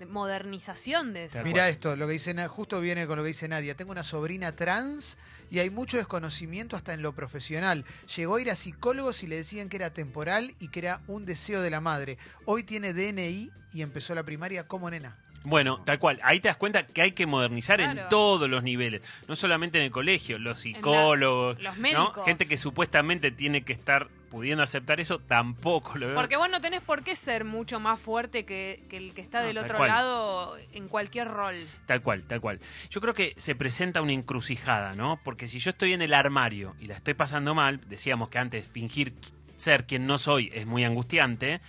modernización 0.06 1.12
de 1.12 1.26
eso. 1.26 1.42
Mira 1.44 1.68
esto, 1.68 1.96
lo 1.96 2.06
que 2.06 2.14
dice 2.14 2.32
justo 2.48 2.80
viene 2.80 3.06
con 3.06 3.16
lo 3.16 3.22
que 3.22 3.28
dice 3.28 3.48
Nadia. 3.48 3.74
Tengo 3.74 3.92
una 3.92 4.04
sobrina 4.04 4.52
trans 4.52 5.16
y 5.50 5.58
hay 5.58 5.70
mucho 5.70 5.96
desconocimiento 5.96 6.76
hasta 6.76 6.94
en 6.94 7.02
lo 7.02 7.12
profesional. 7.14 7.84
Llegó 8.16 8.36
a 8.36 8.40
ir 8.40 8.50
a 8.50 8.54
psicólogos 8.54 9.22
y 9.22 9.26
le 9.26 9.36
decían 9.36 9.68
que 9.68 9.76
era 9.76 9.92
temporal 9.92 10.54
y 10.60 10.68
que 10.68 10.80
era 10.80 11.00
un 11.06 11.24
deseo 11.24 11.60
de 11.60 11.70
la 11.70 11.80
madre. 11.80 12.18
Hoy 12.44 12.64
tiene 12.64 12.92
DNI 12.92 13.50
y 13.72 13.82
empezó 13.82 14.14
la 14.14 14.22
primaria 14.22 14.66
como 14.66 14.90
nena. 14.90 15.16
Bueno, 15.44 15.82
tal 15.84 15.98
cual. 15.98 16.20
Ahí 16.22 16.40
te 16.40 16.48
das 16.48 16.56
cuenta 16.56 16.86
que 16.86 17.02
hay 17.02 17.12
que 17.12 17.26
modernizar 17.26 17.80
en 17.80 18.00
todos 18.08 18.48
los 18.48 18.62
niveles. 18.62 19.02
No 19.28 19.36
solamente 19.36 19.78
en 19.78 19.84
el 19.84 19.90
colegio, 19.90 20.38
los 20.38 20.60
psicólogos, 20.60 21.60
los 21.60 21.76
¿no? 21.76 21.82
médicos. 21.82 22.24
gente 22.24 22.46
que 22.46 22.56
supuestamente 22.56 23.30
tiene 23.30 23.62
que 23.62 23.72
estar 23.72 24.08
pudiendo 24.32 24.62
aceptar 24.62 24.98
eso, 24.98 25.18
tampoco 25.18 25.98
lo 25.98 26.06
veo. 26.06 26.14
Porque 26.14 26.38
vos 26.38 26.48
no 26.48 26.62
tenés 26.62 26.80
por 26.80 27.04
qué 27.04 27.14
ser 27.16 27.44
mucho 27.44 27.78
más 27.80 28.00
fuerte 28.00 28.46
que, 28.46 28.82
que 28.88 28.96
el 28.96 29.12
que 29.12 29.20
está 29.20 29.42
No, 29.42 29.46
del 29.46 29.58
otro 29.58 29.76
cual. 29.76 29.90
lado 29.90 30.56
en 30.72 30.88
cualquier 30.88 31.28
rol. 31.28 31.54
Tal 31.84 32.00
cual, 32.00 32.22
tal 32.22 32.40
cual. 32.40 32.58
Yo 32.88 33.02
creo 33.02 33.12
que 33.12 33.34
se 33.36 33.54
presenta 33.54 34.00
una 34.00 34.14
encrucijada, 34.14 34.94
¿no? 34.94 35.20
Porque 35.22 35.46
si 35.48 35.58
yo 35.58 35.70
estoy 35.72 35.92
en 35.92 36.00
el 36.00 36.14
armario 36.14 36.74
y 36.80 36.86
la 36.86 36.94
estoy 36.94 37.12
pasando 37.12 37.54
mal, 37.54 37.86
decíamos 37.90 38.30
que 38.30 38.38
antes 38.38 38.66
fingir 38.66 39.12
ser 39.56 39.86
quien 39.86 40.06
no 40.06 40.16
soy 40.16 40.50
es 40.54 40.64
muy 40.64 40.82
angustiante, 40.84 41.60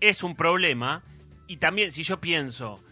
es 0.00 0.22
un 0.22 0.34
problema. 0.34 1.02
Y 1.46 1.58
también 1.58 1.92
si 1.92 2.04
yo 2.04 2.22
pienso, 2.22 2.82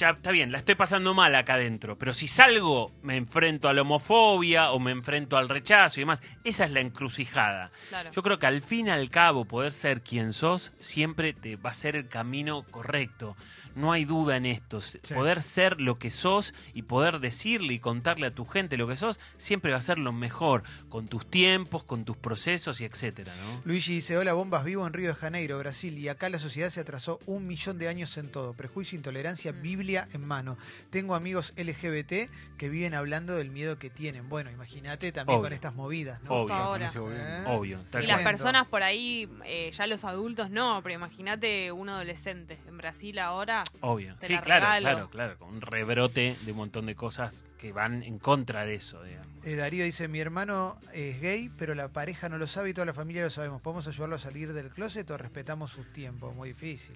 ya 0.00 0.10
está 0.10 0.30
bien, 0.30 0.50
la 0.50 0.58
estoy 0.58 0.76
pasando 0.76 1.12
mal 1.12 1.34
acá 1.34 1.54
adentro, 1.54 1.98
pero 1.98 2.14
si 2.14 2.26
salgo 2.26 2.90
me 3.02 3.16
enfrento 3.16 3.68
a 3.68 3.74
la 3.74 3.82
homofobia 3.82 4.70
o 4.70 4.78
me 4.80 4.92
enfrento 4.92 5.36
al 5.36 5.48
rechazo 5.48 6.00
y 6.00 6.02
demás, 6.02 6.22
esa 6.42 6.64
es 6.64 6.70
la 6.70 6.80
encrucijada. 6.80 7.70
Claro. 7.90 8.10
Yo 8.10 8.22
creo 8.22 8.38
que 8.38 8.46
al 8.46 8.62
fin 8.62 8.86
y 8.86 8.90
al 8.90 9.10
cabo 9.10 9.44
poder 9.44 9.72
ser 9.72 10.00
quien 10.00 10.32
sos 10.32 10.72
siempre 10.78 11.34
te 11.34 11.56
va 11.56 11.70
a 11.70 11.74
ser 11.74 11.96
el 11.96 12.08
camino 12.08 12.64
correcto. 12.70 13.36
No 13.76 13.92
hay 13.92 14.04
duda 14.04 14.36
en 14.36 14.46
esto. 14.46 14.80
Sí. 14.80 14.98
Poder 15.14 15.42
ser 15.42 15.80
lo 15.80 15.98
que 15.98 16.10
sos 16.10 16.54
y 16.74 16.82
poder 16.82 17.20
decirle 17.20 17.74
y 17.74 17.78
contarle 17.78 18.26
a 18.26 18.34
tu 18.34 18.44
gente 18.44 18.76
lo 18.76 18.88
que 18.88 18.96
sos 18.96 19.20
siempre 19.36 19.70
va 19.70 19.78
a 19.78 19.82
ser 19.82 19.98
lo 19.98 20.12
mejor, 20.12 20.64
con 20.88 21.06
tus 21.06 21.28
tiempos, 21.30 21.84
con 21.84 22.04
tus 22.04 22.16
procesos 22.16 22.80
y 22.80 22.84
etcétera, 22.84 23.32
¿no? 23.36 23.60
Luigi 23.64 23.94
dice, 23.94 24.16
hola 24.16 24.32
bombas, 24.32 24.64
vivo 24.64 24.86
en 24.86 24.92
Río 24.92 25.08
de 25.08 25.14
Janeiro, 25.14 25.58
Brasil, 25.58 25.96
y 25.98 26.08
acá 26.08 26.28
la 26.30 26.38
sociedad 26.38 26.70
se 26.70 26.80
atrasó 26.80 27.20
un 27.26 27.46
millón 27.46 27.78
de 27.78 27.88
años 27.88 28.16
en 28.16 28.28
todo. 28.28 28.54
Prejuicio, 28.54 28.96
intolerancia, 28.96 29.52
Biblia 29.52 29.89
Biblia 29.90 30.08
en 30.12 30.24
mano. 30.24 30.56
Tengo 30.90 31.16
amigos 31.16 31.52
LGBT 31.56 32.30
que 32.56 32.68
viven 32.68 32.94
hablando 32.94 33.34
del 33.36 33.50
miedo 33.50 33.78
que 33.78 33.90
tienen. 33.90 34.28
Bueno, 34.28 34.50
imagínate 34.50 35.10
también 35.10 35.38
Obvio. 35.38 35.46
con 35.46 35.52
estas 35.52 35.74
movidas, 35.74 36.22
¿no? 36.22 36.30
Obvio. 36.30 36.54
ahora. 36.54 36.90
¿Eh? 36.94 37.44
Obvio. 37.46 37.80
tal 37.90 38.04
Y 38.04 38.06
las 38.06 38.22
personas 38.22 38.68
por 38.68 38.82
ahí, 38.84 39.28
eh, 39.46 39.70
ya 39.72 39.86
los 39.88 40.04
adultos 40.04 40.50
no, 40.50 40.80
pero 40.84 40.94
imagínate 40.94 41.72
un 41.72 41.88
adolescente. 41.88 42.58
En 42.68 42.76
Brasil 42.78 43.18
ahora, 43.18 43.64
Obvio. 43.80 44.14
Te 44.20 44.26
Sí, 44.28 44.34
la 44.34 44.42
claro, 44.42 44.66
regalo. 44.66 44.84
claro, 44.84 45.10
claro. 45.10 45.38
Con 45.38 45.48
un 45.56 45.60
rebrote 45.60 46.36
de 46.44 46.52
un 46.52 46.58
montón 46.58 46.86
de 46.86 46.94
cosas 46.94 47.46
que 47.58 47.72
van 47.72 48.04
en 48.04 48.18
contra 48.20 48.64
de 48.64 48.74
eso, 48.76 49.02
digamos. 49.02 49.26
Eh, 49.44 49.56
Darío 49.56 49.84
dice, 49.84 50.06
mi 50.06 50.20
hermano 50.20 50.76
es 50.92 51.20
gay, 51.20 51.50
pero 51.58 51.74
la 51.74 51.88
pareja 51.88 52.28
no 52.28 52.38
lo 52.38 52.46
sabe 52.46 52.70
y 52.70 52.74
toda 52.74 52.84
la 52.86 52.94
familia 52.94 53.22
lo 53.22 53.30
sabemos. 53.30 53.60
¿Podemos 53.60 53.88
ayudarlo 53.88 54.16
a 54.16 54.18
salir 54.20 54.52
del 54.52 54.70
closet 54.70 55.10
o 55.10 55.16
respetamos 55.18 55.72
sus 55.72 55.92
tiempos? 55.92 56.34
Muy 56.36 56.50
difícil. 56.50 56.94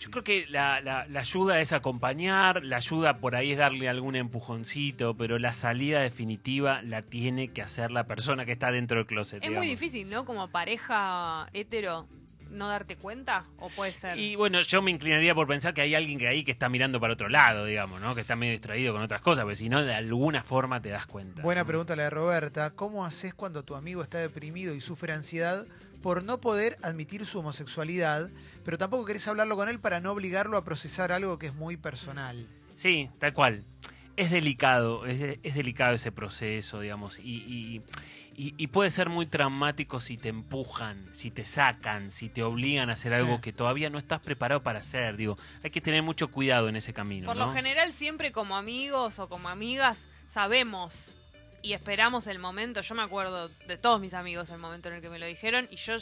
Yo 0.00 0.10
creo 0.10 0.24
que 0.24 0.46
la, 0.48 0.80
la- 0.80 1.06
la 1.06 1.20
ayuda 1.20 1.60
es 1.60 1.72
acompañar, 1.72 2.64
la 2.64 2.76
ayuda 2.76 3.18
por 3.18 3.36
ahí 3.36 3.52
es 3.52 3.58
darle 3.58 3.88
algún 3.88 4.16
empujoncito, 4.16 5.16
pero 5.16 5.38
la 5.38 5.52
salida 5.52 6.00
definitiva 6.00 6.82
la 6.82 7.02
tiene 7.02 7.48
que 7.48 7.62
hacer 7.62 7.90
la 7.90 8.04
persona 8.06 8.44
que 8.44 8.52
está 8.52 8.70
dentro 8.70 8.98
del 8.98 9.06
closet. 9.06 9.42
es 9.42 9.50
muy 9.50 9.66
difícil, 9.66 10.08
¿no? 10.08 10.24
Como 10.24 10.48
pareja 10.48 11.48
hetero, 11.52 12.06
no 12.50 12.68
darte 12.68 12.96
cuenta, 12.96 13.46
o 13.58 13.68
puede 13.68 13.90
ser. 13.90 14.16
Y 14.18 14.36
bueno, 14.36 14.60
yo 14.60 14.80
me 14.80 14.90
inclinaría 14.90 15.34
por 15.34 15.46
pensar 15.48 15.74
que 15.74 15.80
hay 15.80 15.94
alguien 15.94 16.18
que 16.18 16.28
ahí 16.28 16.44
que 16.44 16.52
está 16.52 16.68
mirando 16.68 17.00
para 17.00 17.14
otro 17.14 17.28
lado, 17.28 17.64
digamos, 17.64 18.00
¿no? 18.00 18.14
Que 18.14 18.20
está 18.20 18.36
medio 18.36 18.52
distraído 18.52 18.92
con 18.92 19.02
otras 19.02 19.22
cosas, 19.22 19.42
porque 19.44 19.56
si 19.56 19.68
no, 19.68 19.82
de 19.82 19.94
alguna 19.94 20.42
forma 20.44 20.80
te 20.80 20.90
das 20.90 21.06
cuenta. 21.06 21.42
Buena 21.42 21.62
¿no? 21.62 21.66
pregunta 21.66 21.96
la 21.96 22.04
de 22.04 22.10
Roberta. 22.10 22.70
¿Cómo 22.70 23.04
haces 23.04 23.34
cuando 23.34 23.64
tu 23.64 23.74
amigo 23.74 24.02
está 24.02 24.18
deprimido 24.18 24.74
y 24.74 24.80
sufre 24.80 25.12
ansiedad 25.12 25.66
por 26.04 26.22
no 26.22 26.38
poder 26.38 26.76
admitir 26.82 27.24
su 27.24 27.38
homosexualidad, 27.38 28.28
pero 28.62 28.76
tampoco 28.76 29.06
querés 29.06 29.26
hablarlo 29.26 29.56
con 29.56 29.70
él 29.70 29.80
para 29.80 30.00
no 30.00 30.12
obligarlo 30.12 30.58
a 30.58 30.62
procesar 30.62 31.12
algo 31.12 31.38
que 31.38 31.46
es 31.46 31.54
muy 31.54 31.78
personal? 31.78 32.46
Sí, 32.76 33.08
tal 33.18 33.32
cual. 33.32 33.64
Es 34.18 34.30
delicado, 34.30 35.06
es, 35.06 35.18
de- 35.18 35.40
es 35.42 35.54
delicado 35.54 35.94
ese 35.94 36.12
proceso, 36.12 36.80
digamos, 36.80 37.18
y, 37.20 37.22
y- 37.36 37.82
y- 38.36 38.54
y 38.58 38.66
puede 38.66 38.90
ser 38.90 39.08
muy 39.08 39.24
traumático 39.24 39.98
si 39.98 40.18
te 40.18 40.28
empujan, 40.28 41.08
si 41.12 41.30
te 41.30 41.46
sacan, 41.46 42.10
si 42.10 42.28
te 42.28 42.42
obligan 42.42 42.90
a 42.90 42.92
hacer 42.92 43.12
Sí. 43.12 43.16
algo 43.20 43.40
que 43.40 43.54
todavía 43.54 43.88
no 43.88 43.96
estás 43.96 44.20
preparado 44.20 44.62
para 44.62 44.80
hacer. 44.80 45.16
Digo, 45.16 45.38
hay 45.62 45.70
que 45.70 45.80
tener 45.80 46.02
mucho 46.02 46.28
cuidado 46.30 46.68
en 46.68 46.76
ese 46.76 46.92
camino. 46.92 47.24
Por 47.28 47.36
¿no? 47.38 47.46
lo 47.46 47.52
general, 47.52 47.94
siempre 47.94 48.30
como 48.30 48.58
amigos 48.58 49.18
o 49.20 49.28
como 49.30 49.48
amigas, 49.48 50.06
sabemos 50.26 51.16
y 51.64 51.72
esperamos 51.72 52.26
el 52.28 52.38
momento. 52.38 52.80
Yo 52.82 52.94
me 52.94 53.02
acuerdo 53.02 53.48
de 53.66 53.76
todos 53.76 54.00
mis 54.00 54.14
amigos 54.14 54.50
el 54.50 54.58
momento 54.58 54.88
en 54.90 54.96
el 54.96 55.00
que 55.02 55.08
me 55.10 55.18
lo 55.18 55.26
dijeron 55.26 55.66
y 55.70 55.76
yo 55.76 55.96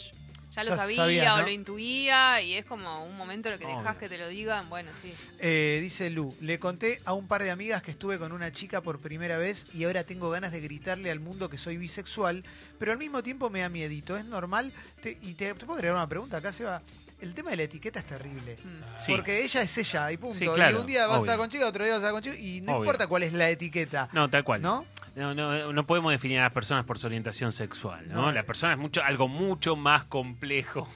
ya 0.51 0.65
lo 0.65 0.71
Ya 0.71 0.77
sabía 0.77 0.97
sabías, 0.97 1.39
o 1.39 1.43
lo 1.43 1.49
intuía 1.49 2.43
y 2.43 2.53
es 2.55 2.67
como 2.67 3.07
un 3.07 3.17
momento 3.17 3.49
en 3.49 3.55
el 3.55 3.59
que 3.59 3.65
Obvio. 3.65 3.79
dejas 3.79 3.97
que 3.97 4.09
te 4.11 4.19
lo 4.19 4.29
digan. 4.29 4.69
Bueno, 4.69 4.91
sí. 5.01 5.11
Eh, 5.39 5.79
dice 5.81 6.11
Lu, 6.11 6.37
le 6.43 6.59
conté 6.59 7.01
a 7.07 7.15
un 7.15 7.27
par 7.27 7.43
de 7.43 7.51
amigas 7.51 7.81
que 7.83 7.91
estuve 7.93 8.19
con 8.19 8.33
una 8.33 8.53
chica 8.53 8.83
por 8.83 9.01
primera 9.01 9.39
vez 9.39 9.65
y 9.73 9.85
ahora 9.85 10.05
tengo 10.05 10.29
ganas 10.29 10.53
de 10.53 10.61
gritarle 10.61 11.11
al 11.11 11.21
mundo 11.21 11.49
que 11.49 11.57
soy 11.57 11.79
bisexual, 11.79 12.45
pero 12.79 12.93
al 12.93 12.99
mismo 12.99 13.23
tiempo 13.23 13.49
me 13.49 13.61
da 13.61 13.71
miedito. 13.71 14.15
¿Es 14.17 14.27
normal? 14.27 14.75
Te- 15.01 15.17
y 15.23 15.33
te, 15.35 15.55
te 15.55 15.65
puedo 15.65 15.75
agregar 15.79 15.97
una 15.97 16.09
pregunta 16.09 16.37
acá, 16.37 16.53
Seba. 16.53 16.83
El 17.23 17.35
tema 17.35 17.51
de 17.51 17.57
la 17.57 17.63
etiqueta 17.63 18.01
es 18.01 18.05
terrible. 18.07 18.57
Mm. 18.63 18.83
Sí. 19.01 19.13
Porque 19.13 19.43
ella 19.45 19.63
es 19.63 19.79
ella 19.79 20.11
y 20.13 20.17
punto. 20.17 20.39
Sí, 20.39 20.47
claro, 20.47 20.77
y 20.77 20.81
un 20.81 20.87
día 20.87 21.07
vas 21.07 21.19
a 21.19 21.21
estar 21.21 21.37
obvio. 21.37 21.43
con 21.45 21.51
chica, 21.51 21.67
otro 21.69 21.85
día 21.85 21.95
vas 21.95 22.03
a 22.03 22.07
estar 22.09 22.13
con 22.13 22.23
chico 22.23 22.37
y 22.39 22.61
no 22.63 22.73
Obvio. 22.73 22.85
importa 22.85 23.07
cuál 23.07 23.23
es 23.23 23.33
la 23.33 23.49
etiqueta. 23.49 24.09
No, 24.13 24.29
tal 24.29 24.43
cual. 24.45 24.61
¿No? 24.61 24.85
No, 25.15 25.35
no, 25.35 25.73
no 25.73 25.87
podemos 25.87 26.11
definir 26.11 26.39
a 26.41 26.43
las 26.43 26.53
personas 26.53 26.85
por 26.85 26.99
su 26.99 27.07
orientación 27.07 27.53
sexual, 27.53 28.09
¿no? 28.09 28.23
No. 28.23 28.33
La 28.33 28.43
persona 28.45 28.73
es 28.73 28.79
mucho, 28.79 29.03
algo 29.05 29.29
mucho 29.29 29.77
más 29.77 30.05
complejo 30.05 30.89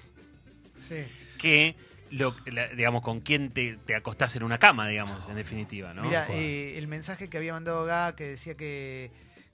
Sí. 0.89 1.07
que 1.39 1.77
lo, 2.11 2.35
la- 2.47 2.69
digamos, 2.69 3.03
con 3.03 3.21
quién 3.21 3.51
te, 3.51 3.77
te 3.85 3.95
acostás 3.95 4.35
en 4.37 4.43
una 4.43 4.59
cama, 4.59 4.89
digamos, 4.89 5.29
en 5.29 5.35
definitiva, 5.37 5.93
¿no? 5.95 6.03
Mira, 6.03 6.27
eh, 6.31 6.79
el 6.79 6.87
mensaje 6.89 7.29
que 7.29 7.37
había 7.37 7.53
mandado 7.53 7.85
Gá 7.85 8.15
que 8.17 8.25
decía 8.25 8.57
que, 8.57 9.11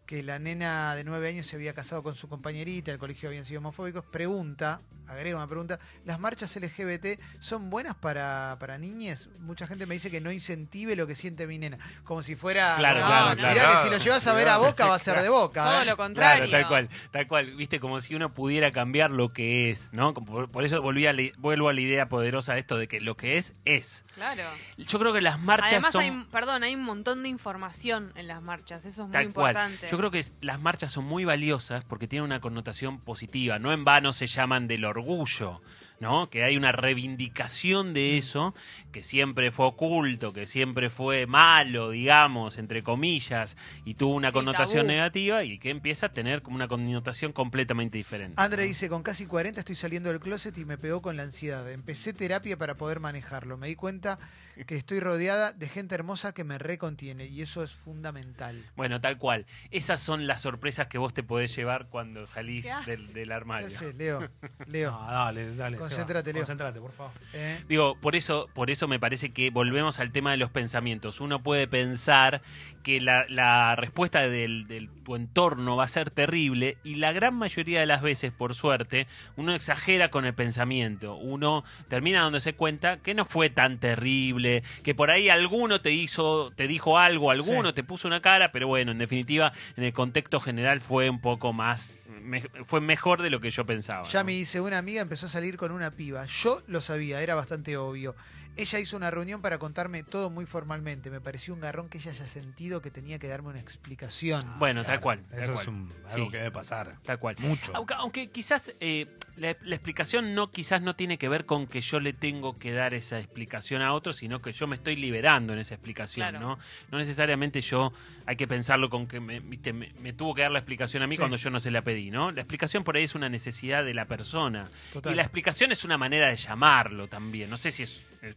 que 0.07 0.23
la 0.23 0.39
nena 0.39 0.95
de 0.95 1.05
nueve 1.05 1.29
años 1.29 1.47
se 1.47 1.57
había 1.57 1.75
casado 1.75 2.03
con 2.03 2.15
su 2.15 2.29
compañerita, 2.29 2.91
el 2.91 2.99
colegio 2.99 3.29
habían 3.29 3.45
sido 3.45 3.61
homofóbicos, 3.61 4.05
pregunta, 4.05 4.81
agrega 5.09 5.37
una 5.37 5.47
pregunta, 5.47 5.79
¿las 6.05 6.19
marchas 6.19 6.55
LGBT 6.57 7.21
son 7.41 7.71
buenas 7.71 7.95
para, 7.95 8.57
para 8.61 8.79
niñes? 8.79 9.29
Mucha 9.41 9.67
gente 9.67 9.87
me 9.87 9.95
dice 9.95 10.11
que 10.11 10.21
no 10.21 10.33
incentive 10.33 10.97
lo 10.97 11.07
que 11.07 11.15
siente 11.15 11.47
mi 11.47 11.59
nena, 11.59 11.79
como 12.05 12.23
si 12.23 12.35
fuera... 12.37 12.75
Claro, 12.77 12.99
claro, 13.01 13.27
"Ah, 13.31 13.35
mirá 13.37 13.53
claro. 13.53 13.79
que 13.83 13.89
si 13.89 13.95
lo 13.95 13.99
llevas 14.05 14.27
a 14.27 14.35
ver 14.35 14.49
a 14.49 14.59
Boca 14.59 14.87
va 14.87 14.95
a 14.97 14.99
ser 14.99 15.21
de 15.21 15.29
Boca. 15.29 15.65
Todo 15.65 15.83
¿eh?". 15.83 15.85
lo 15.87 15.97
contrario. 15.97 16.47
Claro, 16.47 16.63
tal 16.63 16.69
cual, 16.69 16.89
tal 17.11 17.27
cual. 17.29 17.55
Viste, 17.55 17.79
como 17.81 18.01
si 18.01 18.15
uno 18.15 18.35
pudiera 18.35 18.71
cambiar 18.73 19.11
lo 19.11 19.29
que 19.29 19.71
es, 19.71 19.91
¿no? 19.93 20.15
Por, 20.15 20.51
por 20.51 20.65
eso 20.65 20.83
volví 20.83 21.07
a 21.07 21.13
la- 21.13 21.31
vuelvo 21.39 21.69
a 21.69 21.73
la 21.73 21.81
idea 21.81 22.09
poderosa 22.09 22.55
de 22.55 22.61
esto 22.61 22.77
de 22.77 22.89
que 22.89 23.01
lo 23.01 23.17
que 23.17 23.39
es, 23.39 23.55
es. 23.65 24.05
Claro. 24.15 24.43
Yo 24.77 24.99
creo 24.99 25.13
que 25.13 25.21
las 25.21 25.39
marchas 25.41 25.73
Además, 25.73 25.93
son... 25.93 26.03
hay, 26.03 26.27
perdón, 26.31 26.63
hay 26.65 26.75
un 26.75 26.83
montón 26.85 27.23
de 27.23 27.29
información 27.29 28.13
en 28.17 28.27
las 28.29 28.43
marchas. 28.43 28.85
Eso 28.85 29.03
es 29.03 29.09
muy 29.09 29.13
Tal 29.13 29.33
cual. 29.33 29.51
importante. 29.53 29.89
Yo 29.91 29.97
creo 30.03 30.11
que 30.11 30.25
las 30.41 30.61
marchas 30.61 30.91
son 30.91 31.05
muy 31.05 31.25
valiosas 31.25 31.85
porque 31.85 32.09
tienen 32.09 32.25
una 32.25 32.41
connotación 32.41 32.99
positiva. 32.99 33.61
No 33.61 33.73
en 33.73 33.85
vano 33.85 34.13
se 34.13 34.27
llaman 34.27 34.67
del 34.67 34.85
orgullo, 34.85 35.63
¿no? 36.03 36.29
Que 36.29 36.43
hay 36.45 36.59
una 36.59 36.73
reivindicación 36.73 37.91
Mm. 37.91 37.95
de 37.95 38.19
eso 38.19 38.55
que 38.91 39.03
siempre 39.03 39.51
fue 39.53 39.67
oculto, 39.67 40.33
que 40.35 40.47
siempre 40.47 40.91
fue 40.91 41.27
malo, 41.27 41.91
digamos, 41.91 42.59
entre 42.59 42.83
comillas, 42.83 43.57
y 43.87 43.95
tuvo 43.95 44.15
una 44.17 44.29
Sí, 44.29 44.35
connotación 44.35 44.83
tabú. 44.87 44.89
negativa 44.97 45.45
y 45.45 45.59
que 45.59 45.71
empieza 45.71 46.07
a 46.07 46.13
tener 46.13 46.43
como 46.43 46.57
una 46.57 46.69
connotación 46.69 47.33
completamente 47.33 47.97
diferente. 47.97 48.35
André 48.41 48.65
dice, 48.65 48.89
con 48.91 49.03
casi 49.03 49.25
40 49.27 49.61
estoy 49.61 49.77
saliendo 49.77 50.11
del 50.11 50.21
closet 50.21 50.59
y 50.59 50.65
me 50.67 50.77
pegó 50.77 51.01
con 51.01 51.17
la 51.17 51.23
ansiedad. 51.23 51.71
Empecé 51.71 52.13
terapia 52.13 52.59
para 52.59 52.77
poder 52.77 53.01
manejarlo. 53.01 53.57
Me 53.57 53.69
di 53.69 53.77
cuenta 53.77 54.19
que 54.67 54.77
estoy 54.77 55.01
rodeada 55.01 55.53
de 55.53 55.67
gente 55.69 55.95
hermosa 55.95 56.35
que 56.35 56.45
me 56.45 56.59
recontiene 56.59 57.25
y 57.27 57.41
eso 57.41 57.63
es 57.65 57.73
fundamental. 57.73 58.63
Bueno, 58.77 59.01
tal 59.01 59.17
cual. 59.17 59.47
Esas 59.71 60.01
son 60.01 60.27
las 60.27 60.43
sorpresas 60.43 60.89
que 60.89 60.99
vos 60.99 61.15
te 61.15 61.23
podés 61.23 61.57
llevar 61.57 61.87
cuando 61.89 62.27
salís 62.27 62.67
del, 62.85 63.13
del 63.15 63.33
armario. 63.33 63.71
Sé, 63.71 63.95
Leo, 63.95 64.29
Leo. 64.67 64.91
No, 65.03 65.07
dale, 65.11 65.57
dale. 65.57 65.79
Concéntrate, 65.93 66.33
Leo. 66.33 66.43
Concéntrate, 66.43 66.81
por 66.81 66.93
favor. 66.93 67.13
¿eh? 67.35 67.59
Digo, 67.69 67.97
por 68.01 68.17
eso, 68.17 68.49
por 68.55 68.71
eso 68.71 68.89
me 68.89 68.99
parece 68.99 69.33
que 69.33 69.51
volvemos 69.51 70.01
al 70.01 70.11
tema 70.13 70.31
de 70.33 70.37
los 70.37 70.51
pensamientos. 70.51 71.21
Uno 71.21 71.43
puede 71.43 71.67
pensar 71.69 72.43
que 72.83 73.01
la, 73.01 73.25
la 73.29 73.77
respuesta 73.77 74.21
del, 74.29 74.67
del- 74.67 74.89
tu 75.05 75.17
entorno 75.17 75.75
va 75.77 75.85
a 75.85 75.89
ser 75.89 76.11
terrible 76.11 76.77
y 76.85 76.95
la 76.95 77.13
gran 77.13 77.35
mayoría 77.35 77.81
de 77.81 77.87
las 77.87 78.03
veces, 78.03 78.31
por 78.33 78.55
suerte, 78.55 79.07
uno 79.37 79.53
exagera 79.55 80.11
con 80.11 80.25
el 80.27 80.33
pensamiento. 80.35 81.17
Uno 81.17 81.65
termina 81.89 82.23
dándose 82.23 82.55
cuenta 82.55 82.99
que 82.99 83.13
no 83.15 83.25
fue 83.25 83.51
tan 83.51 83.79
terrible, 83.79 84.63
que 84.85 84.95
por 84.95 85.11
ahí 85.11 85.29
alguno 85.29 85.81
te 85.81 85.91
hizo, 85.93 86.53
te 86.55 86.69
dijo 86.69 86.99
algo, 86.99 87.31
alguno 87.33 87.71
Sí. 87.71 87.75
te 87.75 87.85
puso 87.85 88.07
una 88.09 88.23
cara, 88.23 88.53
pero 88.53 88.69
bueno, 88.69 88.93
en 88.93 88.99
definitiva, 88.99 89.53
en 89.77 89.85
el 89.85 89.93
contexto 89.93 90.39
general 90.41 90.81
fue 90.81 91.11
un 91.11 91.21
poco 91.21 91.53
más, 91.53 91.93
me- 92.23 92.43
fue 92.65 92.81
mejor 92.81 93.21
de 93.23 93.31
lo 93.31 93.41
que 93.41 93.51
yo 93.51 93.67
pensaba. 93.67 94.07
Ya 94.09 94.21
¿no? 94.21 94.27
me 94.27 94.33
dice, 94.33 94.61
una 94.61 94.79
amiga 94.79 95.03
empezó 95.03 95.27
a 95.27 95.29
salir 95.29 95.57
con 95.57 95.73
una 95.73 95.91
piba. 95.91 96.25
Yo 96.27 96.63
lo 96.67 96.81
sabía, 96.81 97.21
era 97.23 97.35
bastante 97.35 97.77
obvio. 97.77 98.15
Ella 98.55 98.79
hizo 98.79 98.99
una 98.99 99.11
reunión 99.11 99.41
para 99.41 99.59
contarme 99.59 100.03
todo 100.03 100.29
muy 100.29 100.45
formalmente. 100.45 101.09
Me 101.11 101.23
pareció 101.23 101.55
un 101.55 101.61
garrón 101.61 101.89
que 101.89 101.97
ella 101.99 102.11
haya 102.11 102.27
sentido 102.27 102.83
que 102.83 102.91
tenía 102.91 103.19
que 103.19 103.27
darme 103.27 103.49
una 103.49 103.61
explicación. 103.61 104.43
Bueno, 104.59 104.85
tal 104.85 105.01
cual. 105.01 105.25
tal 105.31 105.39
Eso 105.41 105.53
cual. 105.55 105.63
es 105.63 105.69
un- 105.69 105.93
algo 106.11 106.27
Sí. 106.27 106.31
que 106.31 106.37
debe 106.37 106.51
pasar. 106.51 106.99
Tal 107.03 107.19
cual. 107.19 107.37
Mucho. 107.39 107.73
Aunque, 107.75 107.95
aunque 107.95 108.31
quizás 108.31 108.73
eh, 108.81 109.07
la, 109.37 109.57
la 109.63 109.75
explicación 109.75 110.35
no 110.35 110.51
quizás 110.53 110.83
no 110.83 110.95
tiene 110.97 111.19
que 111.19 111.29
ver 111.29 111.47
con 111.47 111.67
que 111.67 111.81
yo 111.81 112.01
le 112.01 112.13
tengo 112.13 112.59
que 112.59 112.73
dar 112.73 112.95
esa 112.95 113.19
explicación 113.19 113.81
a 113.83 113.93
otro, 113.95 114.13
sino 114.13 114.43
que 114.43 114.53
yo 114.53 114.67
me 114.67 114.77
estoy 114.77 114.97
liberando 114.97 115.53
en 115.53 115.59
esa 115.59 115.75
explicación, 115.75 116.29
Claro. 116.31 116.41
¿no? 116.47 116.59
No 116.91 116.99
necesariamente 116.99 117.61
yo 117.63 117.93
hay 118.27 118.37
que 118.37 118.47
pensarlo 118.47 118.91
con 118.91 119.07
que 119.07 119.21
me, 119.21 119.41
viste, 119.41 119.73
me, 119.73 119.93
me 120.01 120.13
tuvo 120.13 120.35
que 120.35 120.43
dar 120.43 120.51
la 120.51 120.59
explicación 120.59 121.03
a 121.03 121.07
mí 121.07 121.15
Sí. 121.17 121.19
cuando 121.19 121.37
yo 121.37 121.51
no 121.51 121.61
se 121.61 121.71
la 121.71 121.83
pedí, 121.83 122.11
¿no? 122.11 122.31
La 122.31 122.41
explicación 122.43 122.85
por 122.85 122.97
ahí 122.97 123.05
es 123.05 123.15
una 123.15 123.29
necesidad 123.29 123.85
de 123.85 123.95
la 123.95 124.05
persona. 124.07 124.69
Total. 124.93 125.13
Y 125.13 125.17
la 125.17 125.23
explicación 125.23 125.73
es 125.73 125.85
una 125.85 125.97
manera 125.99 126.29
de 126.29 126.37
llamarlo 126.37 127.09
también. 127.09 127.49
No 127.51 127.57
sé 127.57 127.71
si 127.71 127.85
es, 127.85 128.05
es 128.23 128.35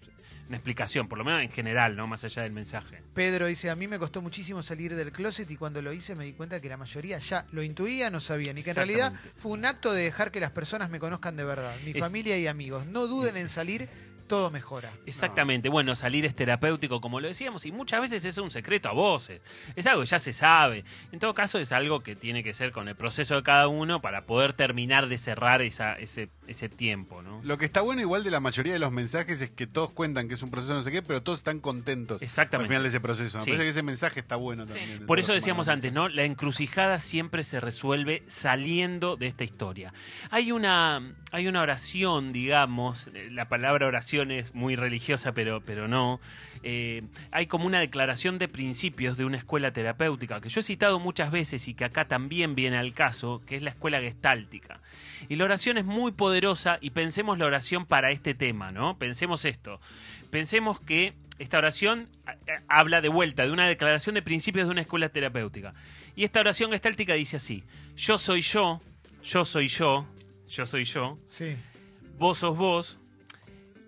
una 0.48 0.58
explicación, 0.58 1.08
por 1.08 1.18
lo 1.18 1.24
menos 1.24 1.42
en 1.42 1.50
general, 1.52 1.96
¿no? 1.96 2.06
Más 2.08 2.24
allá 2.24 2.44
del 2.44 2.52
mensaje. 2.52 3.02
Pedro 3.14 3.48
dice, 3.48 3.70
a 3.70 3.76
mí 3.76 3.88
me 3.88 3.98
costó 3.98 4.22
muchísimo 4.22 4.62
salir 4.62 4.94
del 4.96 5.12
closet 5.12 5.50
y 5.50 5.58
cuando 5.58 5.82
lo 5.82 5.92
hice 5.92 6.14
me 6.16 6.26
di 6.26 6.34
cuenta 6.34 6.62
que 6.62 6.70
la 6.70 6.78
mayoría 6.78 7.18
ya 7.20 7.46
lo 7.52 7.64
intuía, 7.64 8.10
no 8.12 8.20
sabían. 8.20 8.58
Y 8.58 8.64
que 8.64 8.70
en 8.70 8.76
realidad 8.76 9.14
fue 9.36 9.54
un 9.54 9.66
acto 9.66 9.92
de 9.94 10.04
dejar 10.04 10.32
que 10.32 10.40
las 10.40 10.52
personas 10.52 10.90
me 10.90 11.00
conozcan 11.00 11.36
de 11.36 11.44
verdad. 11.46 11.76
Mi 11.84 11.92
Es- 11.92 12.00
familia 12.00 12.38
y 12.38 12.46
amigos. 12.48 12.86
No 12.86 13.08
duden 13.08 13.38
en 13.38 13.50
salir, 13.50 13.90
todo 14.28 14.50
mejora. 14.52 14.92
Exactamente, 15.06 15.70
bueno, 15.70 15.96
salir 15.96 16.26
es 16.26 16.36
terapéutico, 16.36 17.02
como 17.02 17.20
lo 17.20 17.28
decíamos, 17.28 17.66
y 17.66 17.72
muchas 17.72 18.02
veces 18.02 18.26
es 18.26 18.38
un 18.38 18.52
secreto 18.52 18.90
a 18.90 18.94
voces. 18.94 19.42
Es 19.76 19.86
algo 19.88 20.02
que 20.02 20.08
ya 20.08 20.20
se 20.20 20.34
sabe. 20.34 20.84
En 21.12 21.20
todo 21.20 21.34
caso, 21.34 21.60
es 21.60 21.72
algo 21.72 22.02
que 22.02 22.16
tiene 22.16 22.44
que 22.44 22.54
ser 22.54 22.72
con 22.72 22.88
el 22.88 22.96
proceso 22.96 23.36
de 23.36 23.44
cada 23.44 23.68
uno 23.68 24.02
para 24.02 24.26
poder 24.26 24.54
terminar 24.54 25.08
de 25.08 25.18
cerrar 25.18 25.62
esa, 25.62 25.94
ese, 25.94 26.30
ese 26.48 26.70
tiempo, 26.70 27.22
¿no? 27.22 27.42
Lo 27.44 27.58
que 27.58 27.66
está 27.66 27.82
bueno 27.82 28.02
igual 28.02 28.24
de 28.24 28.32
la 28.32 28.40
mayoría 28.40 28.74
de 28.74 28.80
los 28.80 28.92
mensajes 28.92 29.42
es 29.42 29.52
que 29.52 29.68
todos 29.68 29.92
cuentan 29.92 30.28
que 30.28 30.34
es 30.36 30.42
un 30.44 30.52
proceso 30.52 30.74
no 30.74 30.82
sé 30.82 30.92
qué, 30.92 31.02
pero 31.02 31.22
todos 31.22 31.40
están 31.40 31.60
contentos 31.60 32.22
Exactamente. 32.22 32.66
al 32.66 32.68
final 32.70 32.84
de 32.84 32.90
ese 32.90 33.00
proceso. 33.02 33.38
Me 33.38 33.44
Sí. 33.44 33.50
parece 33.52 33.64
que 33.64 33.70
ese 33.70 33.84
mensaje 33.84 34.20
está 34.20 34.36
bueno 34.36 34.66
también. 34.66 35.06
Por 35.06 35.20
eso 35.20 35.34
decíamos 35.34 35.68
antes, 35.68 35.92
¿no? 35.94 36.10
La 36.10 36.24
encrucijada 36.24 37.00
siempre 37.00 37.44
se 37.44 37.60
resuelve 37.60 38.24
saliendo 38.28 39.18
de 39.18 39.28
esta 39.28 39.44
historia. 39.44 39.94
Hay 40.32 40.52
una, 40.52 41.14
hay 41.32 41.48
una 41.48 41.62
oración, 41.62 42.32
digamos, 42.34 43.08
eh, 43.14 43.28
la 43.32 43.50
palabra 43.50 43.88
oración 43.88 44.15
oración 44.20 44.32
es 44.32 44.56
muy 44.56 44.76
religiosa, 44.76 45.34
pero, 45.34 45.62
pero 45.62 45.88
no. 45.88 46.20
Eh, 46.64 47.04
hay 47.32 47.46
como 47.48 47.66
una 47.66 47.80
declaración 47.80 48.38
de 48.38 48.48
principios 48.48 49.18
de 49.18 49.26
una 49.26 49.38
escuela 49.38 49.72
terapéutica 49.72 50.42
que 50.42 50.50
yo 50.50 50.60
he 50.62 50.64
citado 50.64 51.00
muchas 51.00 51.32
veces 51.32 51.68
y 51.68 51.74
que 51.74 51.86
acá 51.86 52.06
también 52.08 52.56
viene 52.56 52.78
al 52.78 52.94
caso, 52.94 53.42
que 53.46 53.56
es 53.58 53.62
la 53.62 53.70
escuela 53.70 54.00
gestáltica. 54.00 54.80
Y 55.30 55.36
la 55.36 55.46
oración 55.46 55.78
es 55.78 55.86
muy 55.86 56.12
poderosa 56.12 56.78
y 56.82 56.92
pensemos 56.92 57.38
la 57.38 57.46
oración 57.46 57.86
para 57.86 58.12
este 58.12 58.34
tema, 58.34 58.72
¿no? 58.72 58.98
Pensemos 58.98 59.46
esto. 59.46 59.80
Pensemos 60.30 60.80
que 60.80 61.14
esta 61.38 61.58
oración 61.58 62.08
eh, 62.48 62.52
habla 62.68 63.02
de 63.02 63.10
vuelta 63.10 63.46
de 63.46 63.52
una 63.52 63.68
declaración 63.68 64.16
de 64.16 64.22
principios 64.22 64.68
de 64.68 64.72
una 64.72 64.82
escuela 64.82 65.10
terapéutica. 65.10 65.74
Y 66.16 66.24
esta 66.24 66.40
oración 66.40 66.72
gestáltica 66.72 67.14
dice 67.14 67.38
así: 67.38 67.64
Yo 67.96 68.18
soy 68.18 68.42
yo, 68.42 68.82
yo 69.24 69.46
soy 69.46 69.68
yo, 69.68 70.08
yo 70.48 70.66
soy 70.66 70.86
yo, 70.86 71.18
Sí. 71.26 71.58
vos 72.18 72.38
sos 72.40 72.58
vos, 72.58 72.98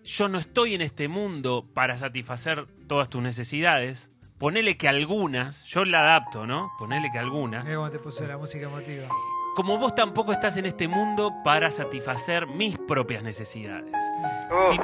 yo 0.08 0.30
no 0.30 0.40
estoy 0.40 0.74
en 0.74 0.82
este 0.82 1.10
mundo 1.10 1.68
para 1.74 2.00
satisfacer 2.00 2.66
todas 2.88 3.10
tus 3.10 3.22
necesidades. 3.22 4.10
Ponele 4.38 4.78
que 4.78 4.88
algunas, 4.88 5.66
yo 5.66 5.84
la 5.84 6.00
adapto, 6.02 6.48
¿no? 6.48 6.72
Ponele 6.80 7.10
que 7.12 7.20
algunas. 7.20 7.66
Mira 7.66 7.76
cómo 7.76 7.92
te 7.92 8.00
puse 8.00 8.26
la 8.26 8.38
música 8.38 8.68
emotiva. 8.68 9.08
Como 9.56 9.78
vos 9.78 9.96
tampoco 9.96 10.32
estás 10.32 10.56
en 10.58 10.66
este 10.66 10.88
mundo 10.88 11.34
para 11.44 11.72
satisfacer 11.72 12.48
mis 12.48 12.78
propias 12.78 13.22
necesidades. 13.22 13.92
Si, 14.70 14.80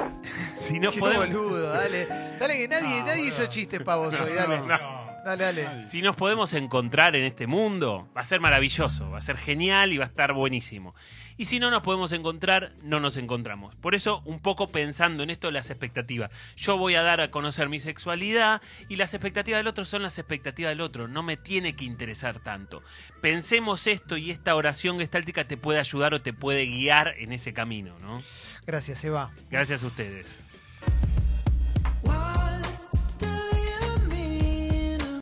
si 0.74 0.80
no 0.80 0.90
Qué 0.90 1.00
podemos, 1.00 1.26
boludo, 1.28 1.70
dale. 1.72 2.06
Dale 2.38 2.58
que 2.58 2.68
nadie, 2.68 3.02
nadie 3.02 3.28
hizo 3.28 3.46
chistes 3.46 3.80
pavos 3.82 4.12
hoy, 4.14 4.34
dale. 4.34 4.58
Dale, 5.24 5.44
dale. 5.44 5.82
si 5.84 6.02
nos 6.02 6.16
podemos 6.16 6.52
encontrar 6.54 7.16
en 7.16 7.24
este 7.24 7.46
mundo, 7.46 8.08
va 8.16 8.20
a 8.20 8.24
ser 8.24 8.40
maravilloso, 8.40 9.10
va 9.10 9.18
a 9.18 9.22
ser 9.22 9.38
genial 9.38 9.92
y 9.92 9.98
va 9.98 10.04
a 10.04 10.08
estar 10.08 10.32
buenísimo. 10.32 10.94
Y 11.36 11.46
si 11.46 11.58
no 11.58 11.70
nos 11.70 11.82
podemos 11.82 12.12
encontrar, 12.12 12.72
no 12.82 13.00
nos 13.00 13.16
encontramos. 13.16 13.74
Por 13.76 13.94
eso, 13.94 14.22
un 14.24 14.38
poco 14.38 14.70
pensando 14.70 15.22
en 15.22 15.30
esto, 15.30 15.50
las 15.50 15.70
expectativas. 15.70 16.30
Yo 16.56 16.78
voy 16.78 16.94
a 16.94 17.02
dar 17.02 17.20
a 17.20 17.30
conocer 17.30 17.68
mi 17.68 17.80
sexualidad 17.80 18.62
y 18.88 18.96
las 18.96 19.14
expectativas 19.14 19.58
del 19.58 19.66
otro 19.66 19.84
son 19.84 20.02
las 20.02 20.18
expectativas 20.18 20.70
del 20.70 20.80
otro. 20.80 21.08
No 21.08 21.22
me 21.22 21.36
tiene 21.36 21.74
que 21.74 21.84
interesar 21.84 22.40
tanto. 22.40 22.82
Pensemos 23.20 23.86
esto 23.86 24.16
y 24.16 24.30
esta 24.30 24.54
oración 24.54 24.98
gestáltica 24.98 25.48
te 25.48 25.56
puede 25.56 25.80
ayudar 25.80 26.14
o 26.14 26.22
te 26.22 26.32
puede 26.32 26.66
guiar 26.66 27.14
en 27.18 27.32
ese 27.32 27.52
camino, 27.52 27.98
¿no? 27.98 28.22
Gracias, 28.66 29.04
Eva. 29.04 29.32
Gracias 29.50 29.82
a 29.82 29.86
ustedes. 29.86 30.38